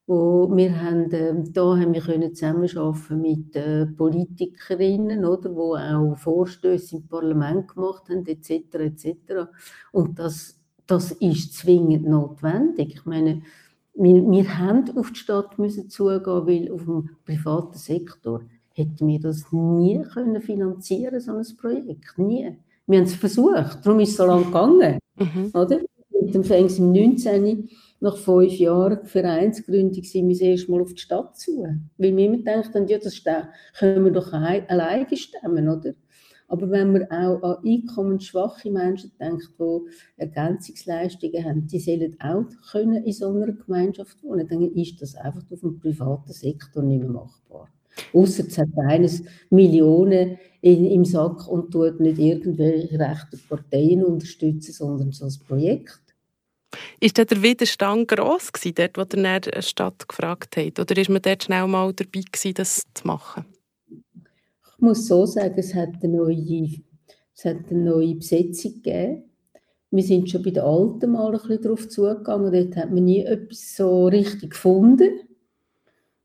Wo 0.09 0.49
wir 0.55 0.81
haben, 0.81 1.11
äh, 1.11 1.35
da 1.51 1.77
haben 1.77 1.93
wir 1.93 2.01
können 2.01 2.35
zusammenarbeiten 2.35 3.21
mit 3.21 3.57
äh, 3.57 3.87
Politikerinnen, 3.87 5.25
oder, 5.25 5.55
wo 5.55 5.75
auch 5.75 6.17
Vorstöße 6.17 6.97
im 6.97 7.09
Parlament 7.09 7.69
gemacht 7.69 8.09
haben, 8.09 8.25
etc. 8.27 8.51
etc. 8.75 9.17
Und 9.91 10.19
das, 10.19 10.61
das 10.87 11.11
ist 11.13 11.55
zwingend 11.55 12.07
notwendig. 12.07 12.95
Ich 12.95 13.05
meine, 13.05 13.43
wir, 13.95 14.31
wir 14.31 14.59
haben 14.59 14.97
auf 14.97 15.11
die 15.11 15.19
Stadt 15.19 15.59
müssen 15.59 15.89
zugehen, 15.89 16.47
weil 16.47 16.71
auf 16.71 16.85
dem 16.85 17.11
privaten 17.25 17.79
Sektor 17.79 18.43
hätten 18.75 19.09
wir 19.09 19.19
das 19.19 19.51
nie 19.51 20.03
können 20.03 20.41
finanzieren, 20.41 21.19
so 21.21 21.33
ein 21.33 21.57
Projekt, 21.57 22.19
nie. 22.19 22.57
Wir 22.87 22.99
haben 22.99 23.07
es 23.07 23.15
versucht, 23.15 23.85
darum 23.85 24.01
ist 24.01 24.11
es 24.11 24.17
so 24.17 24.27
lange 24.27 24.45
gegangen, 24.45 24.99
mhm. 25.19 25.51
oder? 25.55 25.81
Mit 26.11 26.35
dem 26.35 26.45
Fängs 26.45 26.79
im 26.79 26.93
19 26.93 27.69
nach 28.01 28.17
fünf 28.17 28.53
Jahren 28.59 29.05
Vereinsgründung 29.05 30.03
sind 30.05 30.29
wir 30.29 30.35
das 30.35 30.41
erste 30.41 30.71
Mal 30.71 30.83
auf 30.83 30.95
die 30.95 31.01
Stadt 31.01 31.37
zu. 31.37 31.67
Weil 31.99 32.17
wir 32.17 32.27
immer 32.27 32.55
haben, 32.55 32.89
ja, 32.89 32.99
das 32.99 33.23
können 33.79 34.05
wir 34.05 34.13
doch 34.13 34.33
alleine 34.33 35.17
stemmen, 35.17 35.69
oder? 35.69 35.95
Aber 36.49 36.71
wenn 36.71 36.93
man 36.93 37.11
auch 37.11 37.43
an 37.43 37.57
einkommensschwache 37.65 38.71
Menschen 38.71 39.11
denkt, 39.19 39.51
die 39.59 39.81
Ergänzungsleistungen 40.17 41.45
haben, 41.45 41.67
die 41.67 41.81
sollen 41.81 42.17
auch 42.21 42.45
in 42.75 43.13
so 43.13 43.29
einer 43.31 43.53
Gemeinschaft 43.53 44.23
wohnen, 44.23 44.47
dann 44.47 44.63
ist 44.63 45.03
das 45.03 45.17
einfach 45.17 45.43
auf 45.51 45.61
dem 45.61 45.81
privaten 45.81 46.33
Sektor 46.33 46.83
nicht 46.83 47.01
mehr 47.01 47.11
machbar. 47.11 47.69
Außer 48.13 48.47
es 48.47 48.59
hat 48.59 48.69
eines 48.87 49.25
Millionen 49.51 50.39
in, 50.61 50.85
im 50.85 51.05
Sack 51.05 51.49
und 51.49 51.73
tut 51.73 51.99
nicht 51.99 52.19
irgendwelche 52.19 52.99
rechten 52.99 53.41
Parteien 53.49 54.05
unterstützen, 54.05 54.73
sondern 54.73 55.13
so 55.13 55.25
ein 55.25 55.35
Projekt. 55.49 56.06
Ist 57.01 57.19
der 57.19 57.43
Widerstand 57.43 58.09
gross 58.09 58.53
gewesen, 58.53 58.75
dort, 58.75 58.99
wo 58.99 59.05
der 59.05 59.41
der 59.41 59.63
Stadt 59.63 60.09
gefragt 60.09 60.57
hat? 60.57 60.79
Oder 60.79 60.97
ist 60.97 61.11
man 61.11 61.23
dort 61.23 61.45
schnell 61.45 61.67
mal 61.67 61.93
dabei 61.93 62.21
gewesen, 62.21 62.55
das 62.55 62.83
zu 62.95 63.07
machen? 63.07 63.45
Ich 63.89 64.83
muss 64.83 65.07
so 65.07 65.25
sagen, 65.25 65.55
es 65.57 65.75
hat 65.75 65.89
eine 66.03 66.17
neue, 66.17 66.69
es 67.35 67.45
hat 67.45 67.71
eine 67.71 67.81
neue 67.81 68.15
Besetzung 68.15 68.75
gegeben. 68.75 69.25
Wir 69.91 70.03
sind 70.03 70.29
schon 70.29 70.43
bei 70.43 70.51
den 70.51 70.65
Alten 70.65 71.13
mal 71.13 71.33
ein 71.33 71.41
bisschen 71.41 71.63
darauf 71.63 71.89
zugegangen. 71.89 72.53
Dort 72.53 72.77
hat 72.77 72.91
man 72.91 73.05
nie 73.05 73.25
etwas 73.25 73.77
so 73.77 74.07
richtig 74.09 74.51
gefunden. 74.51 75.21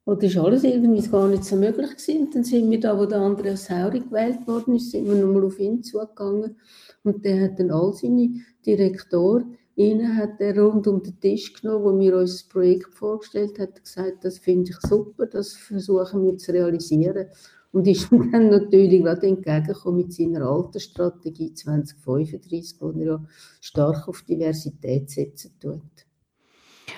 Und 0.04 0.24
das 0.24 0.36
war 0.36 0.46
alles 0.46 0.64
irgendwie 0.64 1.08
gar 1.08 1.28
nicht 1.28 1.46
so 1.46 1.56
möglich. 1.56 1.92
Gewesen. 1.92 2.30
Dann 2.34 2.44
sind 2.44 2.70
wir 2.70 2.80
da, 2.80 2.98
wo 2.98 3.06
der 3.06 3.20
Andreas 3.20 3.66
Sauri 3.66 4.00
gewählt 4.00 4.46
worden 4.48 4.76
ist, 4.76 4.92
sind 4.92 5.08
wir 5.08 5.16
nochmal 5.16 5.46
auf 5.46 5.60
ihn 5.60 5.84
zugegangen. 5.84 6.58
Und 7.04 7.24
der 7.24 7.44
hat 7.44 7.60
dann 7.60 7.72
all 7.72 7.94
seine 7.94 8.30
Direktoren 8.66 9.58
Ihnen 9.82 10.18
hat 10.18 10.40
er 10.40 10.58
rund 10.60 10.88
um 10.88 11.02
den 11.02 11.20
Tisch 11.20 11.54
genommen, 11.54 11.84
wo 11.84 12.00
wir 12.00 12.18
uns 12.18 12.34
das 12.34 12.44
Projekt 12.44 12.94
vorgestellt 12.94 13.60
haben, 13.60 13.74
gesagt, 13.74 14.24
das 14.24 14.38
finde 14.38 14.72
ich 14.72 14.78
super, 14.82 15.26
das 15.26 15.54
versuchen 15.54 16.26
wir 16.26 16.38
zu 16.38 16.52
realisieren. 16.52 17.28
Und 17.72 17.88
ist 17.88 18.12
mir 18.12 18.30
dann 18.32 18.50
natürlich 18.50 19.02
gerade 19.02 19.28
entgegengekommen 19.28 20.02
mit 20.02 20.14
seiner 20.14 20.46
alten 20.46 20.80
Strategie 20.80 21.54
2035, 21.54 22.82
wo 22.82 22.90
er 22.92 23.06
ja 23.06 23.26
stark 23.62 24.08
auf 24.08 24.24
Diversität 24.24 25.10
setzen 25.10 25.54
tut. 25.60 25.82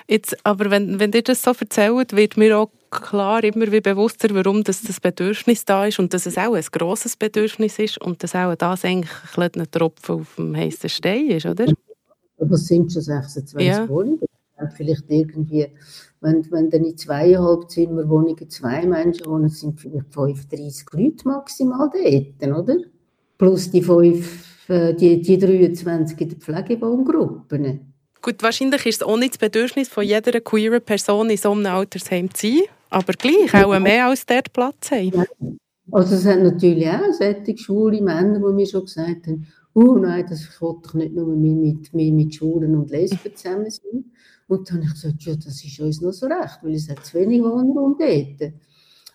Jetzt, 0.08 0.36
aber 0.44 0.70
wenn, 0.70 0.98
wenn 0.98 1.12
ihr 1.12 1.22
das 1.22 1.42
so 1.42 1.52
erzählt, 1.52 2.14
wird 2.14 2.36
mir 2.36 2.58
auch 2.58 2.70
klar 2.90 3.42
immer 3.44 3.70
wie 3.72 3.80
bewusster, 3.80 4.28
warum 4.32 4.62
das, 4.64 4.82
das 4.82 5.00
Bedürfnis 5.00 5.64
da 5.64 5.86
ist 5.86 5.98
und 5.98 6.12
dass 6.12 6.26
es 6.26 6.36
auch 6.36 6.54
ein 6.54 6.64
grosses 6.72 7.16
Bedürfnis 7.16 7.78
ist 7.78 8.00
und 8.00 8.22
dass 8.22 8.34
auch 8.34 8.54
das 8.54 8.84
eigentlich 8.84 9.10
ein 9.36 9.70
Tropfen 9.70 10.20
auf 10.20 10.34
dem 10.36 10.56
heißen 10.56 10.90
Stein 10.90 11.30
ist, 11.30 11.46
oder? 11.46 11.66
Aber 12.38 12.54
es 12.54 12.66
sind 12.66 12.92
schon 12.92 13.02
26 13.02 13.66
ja. 13.66 13.88
Wohnungen. 13.88 14.20
Vielleicht 14.76 15.04
irgendwie, 15.08 15.66
wenn, 16.20 16.50
wenn 16.50 16.70
dann 16.70 16.84
in 16.84 16.96
zweieinhalb 16.96 17.68
Zimmerwohnungen 17.70 18.48
zwei 18.48 18.86
Menschen 18.86 19.26
wohnen, 19.26 19.48
sind 19.48 19.80
vielleicht 19.80 20.12
35 20.12 20.86
Leute 20.92 21.28
maximal 21.28 21.90
dort, 21.92 22.58
oder? 22.58 22.76
Plus 23.36 23.70
die, 23.70 23.82
fünf, 23.82 24.68
äh, 24.68 24.94
die, 24.94 25.20
die 25.20 25.38
23 25.38 26.20
in 26.20 26.28
den 26.28 26.40
Pflegewohngruppen. 26.40 27.94
Gut, 28.22 28.42
wahrscheinlich 28.42 28.86
ist 28.86 29.02
es 29.02 29.06
auch 29.06 29.18
nicht 29.18 29.34
das 29.34 29.38
Bedürfnis 29.38 29.88
von 29.88 30.04
jeder 30.04 30.40
queeren 30.40 30.80
Person 30.80 31.28
in 31.28 31.36
so 31.36 31.50
einem 31.50 31.66
Altersheim 31.66 32.32
zu 32.32 32.46
sein, 32.46 32.62
aber 32.88 33.12
gleich 33.12 33.52
auch 33.54 33.78
mehr 33.78 34.06
als 34.06 34.24
dort 34.24 34.52
Platz 34.52 34.92
haben. 34.92 35.24
Also 35.90 36.14
es 36.14 36.24
hat 36.24 36.40
natürlich 36.40 36.88
auch 36.88 37.12
solche 37.12 37.58
schwule 37.58 38.00
Männer, 38.00 38.38
die 38.38 38.54
mir 38.54 38.66
schon 38.66 38.86
gesagt 38.86 39.26
haben, 39.26 39.46
oh 39.74 39.96
nein, 39.96 40.24
das 40.28 40.42
ich 40.42 40.60
will 40.60 40.76
doch 40.82 40.94
nicht 40.94 41.14
nur 41.14 41.26
mit, 41.36 41.92
mit, 41.92 42.14
mit 42.14 42.34
Schwulen 42.34 42.76
und 42.76 42.90
Lesben 42.90 43.34
zusammen 43.34 43.70
sein. 43.70 44.12
Und 44.46 44.68
dann 44.68 44.76
habe 44.78 44.86
ich 44.86 44.92
gesagt, 44.94 45.22
ja, 45.22 45.34
das 45.34 45.64
ist 45.64 45.80
uns 45.80 46.00
noch 46.00 46.12
so 46.12 46.26
recht, 46.26 46.58
weil 46.62 46.74
es 46.74 46.88
hat 46.88 47.04
zu 47.04 47.18
wenig 47.18 47.42
Wohnraum 47.42 47.96
dort. 47.98 48.52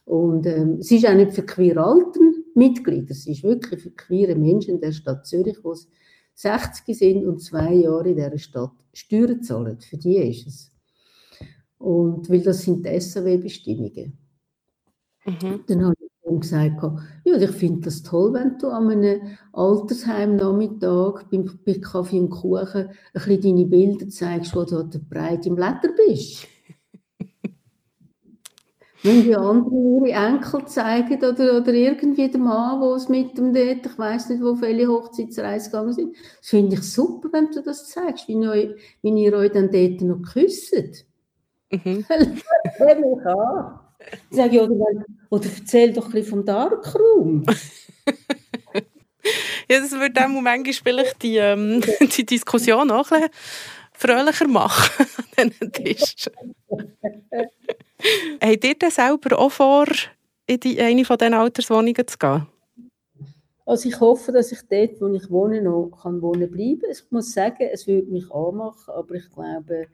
Und 0.05 0.45
ähm, 0.47 0.77
es 0.79 0.91
ist 0.91 1.07
auch 1.07 1.13
nicht 1.13 1.33
für 1.33 1.43
queer 1.43 1.77
alten 1.77 2.45
Mitglieder, 2.55 3.11
es 3.11 3.27
ist 3.27 3.43
wirklich 3.43 3.81
für 3.81 3.91
queere 3.91 4.35
Menschen 4.35 4.75
in 4.75 4.81
der 4.81 4.91
Stadt 4.91 5.27
Zürich, 5.27 5.57
die 5.63 5.87
60 6.33 6.97
sind 6.97 7.25
und 7.25 7.41
zwei 7.41 7.73
Jahre 7.75 8.09
in 8.09 8.15
dieser 8.15 8.37
Stadt 8.37 8.71
Steuern 8.91 9.43
zahlen. 9.43 9.79
Für 9.79 9.97
die 9.97 10.17
ist 10.17 10.47
es. 10.47 10.71
Und 11.77 12.29
weil 12.29 12.41
das 12.41 12.63
sind 12.63 12.85
die 12.85 12.99
SAW-Bestimmungen. 12.99 14.17
Mhm. 15.25 15.63
Dann 15.67 15.85
habe 15.85 15.95
und 16.29 16.41
gesagt, 16.41 16.81
ja, 17.25 17.35
ich 17.35 17.51
finde 17.51 17.81
das 17.81 18.03
toll, 18.03 18.33
wenn 18.33 18.57
du 18.57 18.69
an 18.69 18.89
einem 18.89 19.21
Altersheim-Nachmittag 19.53 21.25
bei 21.65 21.73
Kaffee 21.75 22.19
und 22.19 22.29
Kuchen 22.29 22.87
ein 22.87 22.91
bisschen 23.13 23.41
deine 23.41 23.65
Bilder 23.65 24.09
zeigst, 24.09 24.55
wo 24.55 24.63
du 24.63 24.83
der 24.83 24.99
breit 24.99 25.45
im 25.45 25.55
Leder 25.55 25.89
bist. 25.95 26.47
wenn 29.03 29.23
die 29.23 29.35
anderen 29.35 30.05
ihre 30.05 30.27
Enkel 30.27 30.65
zeigen 30.65 31.17
oder, 31.17 31.57
oder 31.57 31.73
irgendwie 31.73 32.29
der 32.29 32.39
Mann, 32.39 32.81
der 32.81 32.89
es 32.91 33.09
mit 33.09 33.37
dem 33.37 33.53
dort, 33.53 33.85
ich 33.85 33.97
weiß 33.97 34.29
nicht, 34.29 34.43
wo 34.43 34.55
viele 34.55 34.87
Hochzeitsreisen 34.87 35.71
gegangen 35.71 35.93
sind, 35.93 36.15
das 36.15 36.49
finde 36.49 36.75
ich 36.75 36.83
super, 36.83 37.29
wenn 37.31 37.51
du 37.51 37.61
das 37.61 37.87
zeigst, 37.87 38.27
wie, 38.27 38.33
ihr, 38.33 38.75
wie 39.01 39.23
ihr 39.23 39.33
euch 39.33 39.51
dann 39.51 39.71
dort 39.71 40.01
noch 40.01 40.21
küsst. 40.21 41.05
Mhm. 41.71 42.05
mich 42.09 43.25
an. 43.25 43.79
Ich 44.29 44.37
sage, 44.37 44.55
ja, 44.55 44.63
oder, 44.63 45.03
oder 45.29 45.49
erzähl 45.57 45.93
doch 45.93 46.05
ein 46.05 46.11
bisschen 46.11 46.29
vom 46.29 46.45
Darkroom. 46.45 47.45
ja, 49.69 49.79
das 49.79 49.91
würde 49.91 50.25
auch 50.25 50.27
manchmal 50.27 50.73
vielleicht 50.73 51.21
die, 51.21 51.37
ähm, 51.37 51.81
die 52.17 52.25
Diskussion 52.25 52.91
auch 52.91 53.11
ein 53.11 53.21
bisschen 53.21 53.35
fröhlicher 53.93 54.47
machen 54.47 55.05
an 55.37 55.49
diesen 55.49 55.71
Tisch. 55.71 56.29
Habt 58.41 58.63
ihr 58.63 58.75
denn 58.75 58.91
selber 58.91 59.37
auch 59.37 59.51
vor, 59.51 59.85
in 60.47 60.59
die, 60.59 60.81
eine 60.81 61.05
von 61.05 61.17
diesen 61.17 61.33
Alterswohnungen 61.33 62.07
zu 62.07 62.17
gehen? 62.17 62.47
Also 63.65 63.87
ich 63.87 63.99
hoffe, 63.99 64.31
dass 64.31 64.51
ich 64.51 64.61
dort, 64.67 64.99
wo 64.99 65.07
ich 65.09 65.29
wohne, 65.29 65.61
noch 65.61 65.91
kann 66.01 66.23
wohnen 66.23 66.49
bleiben. 66.49 66.89
Ich 66.89 67.03
muss 67.11 67.33
sagen, 67.33 67.69
es 67.71 67.85
würde 67.85 68.11
mich 68.11 68.31
anmachen, 68.31 68.93
aber 68.95 69.13
ich 69.13 69.29
glaube, 69.29 69.85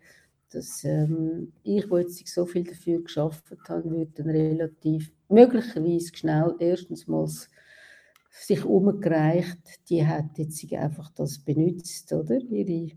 dass 0.50 0.86
ähm, 0.86 1.52
ich, 1.64 1.90
wo 1.90 1.98
jetzt 1.98 2.26
so 2.28 2.46
viel 2.46 2.64
dafür 2.64 3.02
geschafft 3.02 3.44
habe, 3.68 3.92
würde 3.92 4.12
dann 4.16 4.30
relativ 4.30 5.12
möglicherweise 5.30 6.16
schnell 6.16 6.56
erstens 6.60 7.08
mal 7.08 7.28
sich 8.32 8.66
umgereicht, 8.66 9.60
die 9.90 10.06
hat 10.06 10.38
jetzt 10.38 10.72
einfach 10.74 11.10
das 11.16 11.40
benutzt, 11.40 12.12
oder? 12.14 12.38
Ihre, 12.50 12.92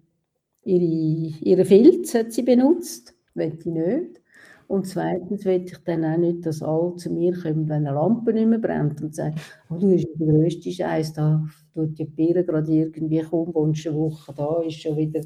ihre, 0.64 1.38
ihre 1.44 1.64
Filz 1.64 2.14
hat 2.14 2.32
sie 2.32 2.42
benutzt, 2.42 3.14
wenn 3.34 3.58
die 3.58 3.70
nicht. 3.70 4.20
Und 4.66 4.86
zweitens 4.86 5.44
will 5.46 5.62
ich 5.64 5.78
dann 5.84 6.04
auch 6.04 6.18
nicht, 6.18 6.44
dass 6.44 6.62
alle 6.62 6.94
zu 6.96 7.10
mir 7.10 7.32
kommen, 7.40 7.68
wenn 7.68 7.86
eine 7.86 7.92
Lampe 7.94 8.34
nicht 8.34 8.48
mehr 8.48 8.58
brennt 8.58 9.00
und 9.00 9.14
sagen, 9.14 9.36
oh, 9.70 9.76
du 9.76 9.88
bist 9.90 10.06
der 10.18 10.26
grösste 10.26 10.70
Scheiß, 10.70 11.14
da 11.14 11.42
tut 11.74 11.98
die 11.98 12.04
Bier 12.04 12.42
gerade 12.44 12.70
irgendwie, 12.70 13.22
komm, 13.22 13.54
wohnst 13.54 13.86
eine 13.86 13.96
Woche 13.96 14.34
da, 14.36 14.60
ist 14.62 14.80
schon 14.82 14.96
wieder 14.98 15.22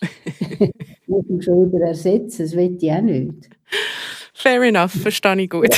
muss 1.06 1.28
ihn 1.28 1.42
schon 1.42 1.72
wieder 1.72 1.86
ersetzen, 1.88 2.42
das 2.42 2.56
will 2.56 2.76
ich 2.80 2.90
auch 2.92 3.02
nicht. 3.02 3.50
Fair 4.44 4.60
enough, 4.60 4.92
verstehe 4.92 5.40
ich 5.40 5.48
gut. 5.48 5.74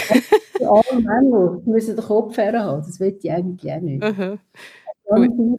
Ja, 0.59 0.71
alle 0.71 1.01
Männer 1.01 1.63
müssen 1.67 1.95
den 1.95 2.05
Kopf 2.05 2.37
haben, 2.37 2.83
das 2.83 2.99
will 2.99 3.17
ich 3.23 3.31
eigentlich 3.31 3.73
auch 3.73 3.81
nicht. 3.81 4.03
-huh. 4.03 4.39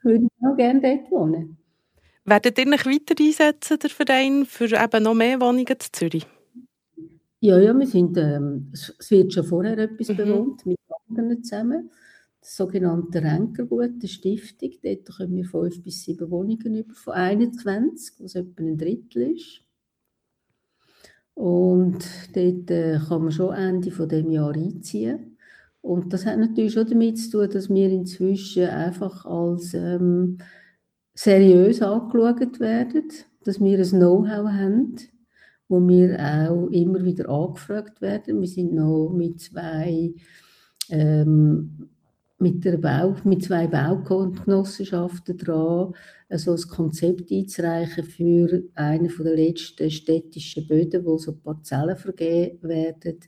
würde 0.04 0.26
ich 0.26 0.46
auch 0.46 0.58
gerne 0.58 0.82
dort 0.82 1.12
wohnen. 1.12 1.58
Werdet 2.26 2.60
ihr 2.60 2.68
euch 2.68 2.86
weiter 2.86 3.16
einsetzen, 3.18 3.80
der 3.80 3.90
Verein, 3.92 4.46
für 4.46 4.66
eben 4.66 5.04
noch 5.04 5.14
mehr 5.14 5.40
Wohnungen 5.40 5.80
zu 5.80 5.90
Zürich? 5.90 6.28
Ja, 7.40 7.58
ja, 7.58 7.74
wir 7.74 7.88
sind, 7.88 8.18
ähm, 8.18 8.72
es 8.74 9.10
wird 9.10 9.32
schon 9.32 9.46
vorher 9.46 9.78
etwas 9.78 10.10
mhm. 10.10 10.18
bewohnt, 10.18 10.66
mit 10.66 10.78
anderen 11.08 11.44
zusammen 11.44 11.90
sogenannte 12.42 13.24
Renkergut, 13.24 14.04
der 14.04 14.08
Stiftung. 14.08 14.72
Dort 14.84 15.06
können 15.16 15.36
wir 15.38 15.46
fünf 15.46 15.82
bis 15.82 16.04
sieben 16.04 16.30
Wohnungen 16.30 16.76
über 16.76 16.94
von 16.94 17.14
21, 17.14 18.16
was 18.20 18.36
etwa 18.36 18.64
ein 18.64 18.78
Drittel 18.78 19.32
ist. 19.32 19.62
Und 21.38 22.00
dort 22.34 22.72
äh, 22.72 22.98
kann 23.08 23.22
man 23.22 23.32
schon 23.32 23.54
Ende 23.54 23.92
von 23.92 24.10
dem 24.10 24.32
Jahr 24.32 24.56
einziehen. 24.56 25.38
Und 25.82 26.12
das 26.12 26.26
hat 26.26 26.40
natürlich 26.40 26.74
schon 26.74 26.88
damit 26.88 27.20
zu 27.20 27.30
tun, 27.30 27.50
dass 27.52 27.70
wir 27.70 27.92
inzwischen 27.92 28.64
einfach 28.64 29.24
als 29.24 29.76
ähm, 29.76 30.40
seriös 31.14 31.84
angeschaut 31.84 32.60
werden, 32.60 33.10
dass 33.44 33.62
wir 33.62 33.78
ein 33.78 33.88
Know-how 33.88 34.48
haben, 34.48 34.96
wo 35.68 35.88
wir 35.88 36.18
auch 36.20 36.70
immer 36.72 37.04
wieder 37.04 37.30
angefragt 37.30 38.02
werden. 38.02 38.42
Wir 38.42 38.48
sind 38.48 38.74
noch 38.74 39.14
mit 39.14 39.40
zwei 39.40 40.16
ähm, 40.90 41.88
mit, 42.40 42.64
der 42.66 42.78
Bau, 42.78 43.16
mit 43.24 43.44
zwei 43.44 43.68
Baugenossenschaften 43.68 45.38
dran, 45.38 45.94
also 46.30 46.54
ein 46.54 46.62
Konzept 46.70 47.32
einzureichen 47.32 48.04
für 48.04 48.64
einen 48.76 49.12
der 49.18 49.36
letzten 49.36 49.90
städtischen 49.90 50.68
Böden, 50.68 51.06
wo 51.06 51.18
so 51.18 51.34
Parzellen 51.34 51.98
vergeben 51.98 52.68
werden, 52.68 53.20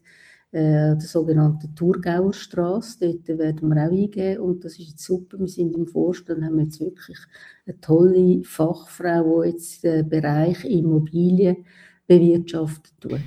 äh, 0.51 0.95
der 0.95 0.99
sogenannten 1.01 1.75
Thurgauer 1.75 2.33
Straße. 2.33 2.97
Dort 2.99 3.39
werden 3.39 3.69
wir 3.69 3.83
auch 3.83 3.91
eingehen 3.91 4.39
und 4.39 4.63
das 4.63 4.73
ist 4.73 4.89
jetzt 4.89 5.03
super. 5.03 5.39
Wir 5.39 5.47
sind 5.47 5.75
im 5.75 5.87
Vorstand, 5.87 6.43
haben 6.43 6.59
jetzt 6.59 6.79
wirklich 6.79 7.17
eine 7.65 7.79
tolle 7.81 8.43
Fachfrau, 8.43 9.43
die 9.43 9.49
jetzt 9.49 9.83
den 9.83 10.09
Bereich 10.09 10.65
Immobilien 10.65 11.65
bewirtschaftet 12.07 12.93
tut. 12.99 13.19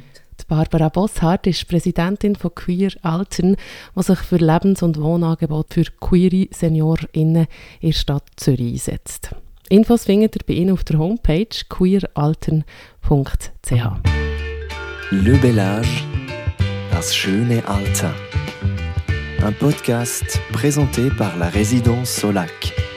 Barbara 0.53 0.91
Bosshardt 0.91 1.47
ist 1.47 1.67
Präsidentin 1.67 2.37
von 2.37 2.55
Queer 2.55 2.91
Alten, 3.01 3.57
die 3.97 4.03
sich 4.03 4.19
für 4.19 4.37
Lebens- 4.37 4.83
und 4.83 5.01
Wohnangebote 5.01 5.83
für 5.83 5.91
queere 5.99 6.47
SeniorInnen 6.53 7.47
in 7.81 7.89
der 7.89 7.93
Stadt 7.95 8.27
Zürich 8.37 8.75
einsetzt. 8.75 9.35
Infos 9.71 10.05
findet 10.05 10.37
ihr 10.37 10.43
bei 10.47 10.53
Ihnen 10.53 10.75
auf 10.75 10.85
der 10.85 10.99
Homepage 10.99 11.47
queeralten.ch. 11.71 12.65
Le 15.11 15.39
Bellage, 15.39 16.05
das 16.91 17.17
schöne 17.17 17.67
Alter. 17.67 18.15
Un 19.43 19.53
podcast 19.53 20.39
présenté 20.53 21.09
par 21.17 21.35
la 21.39 21.49
résidence 21.49 22.21
Solac. 22.21 22.92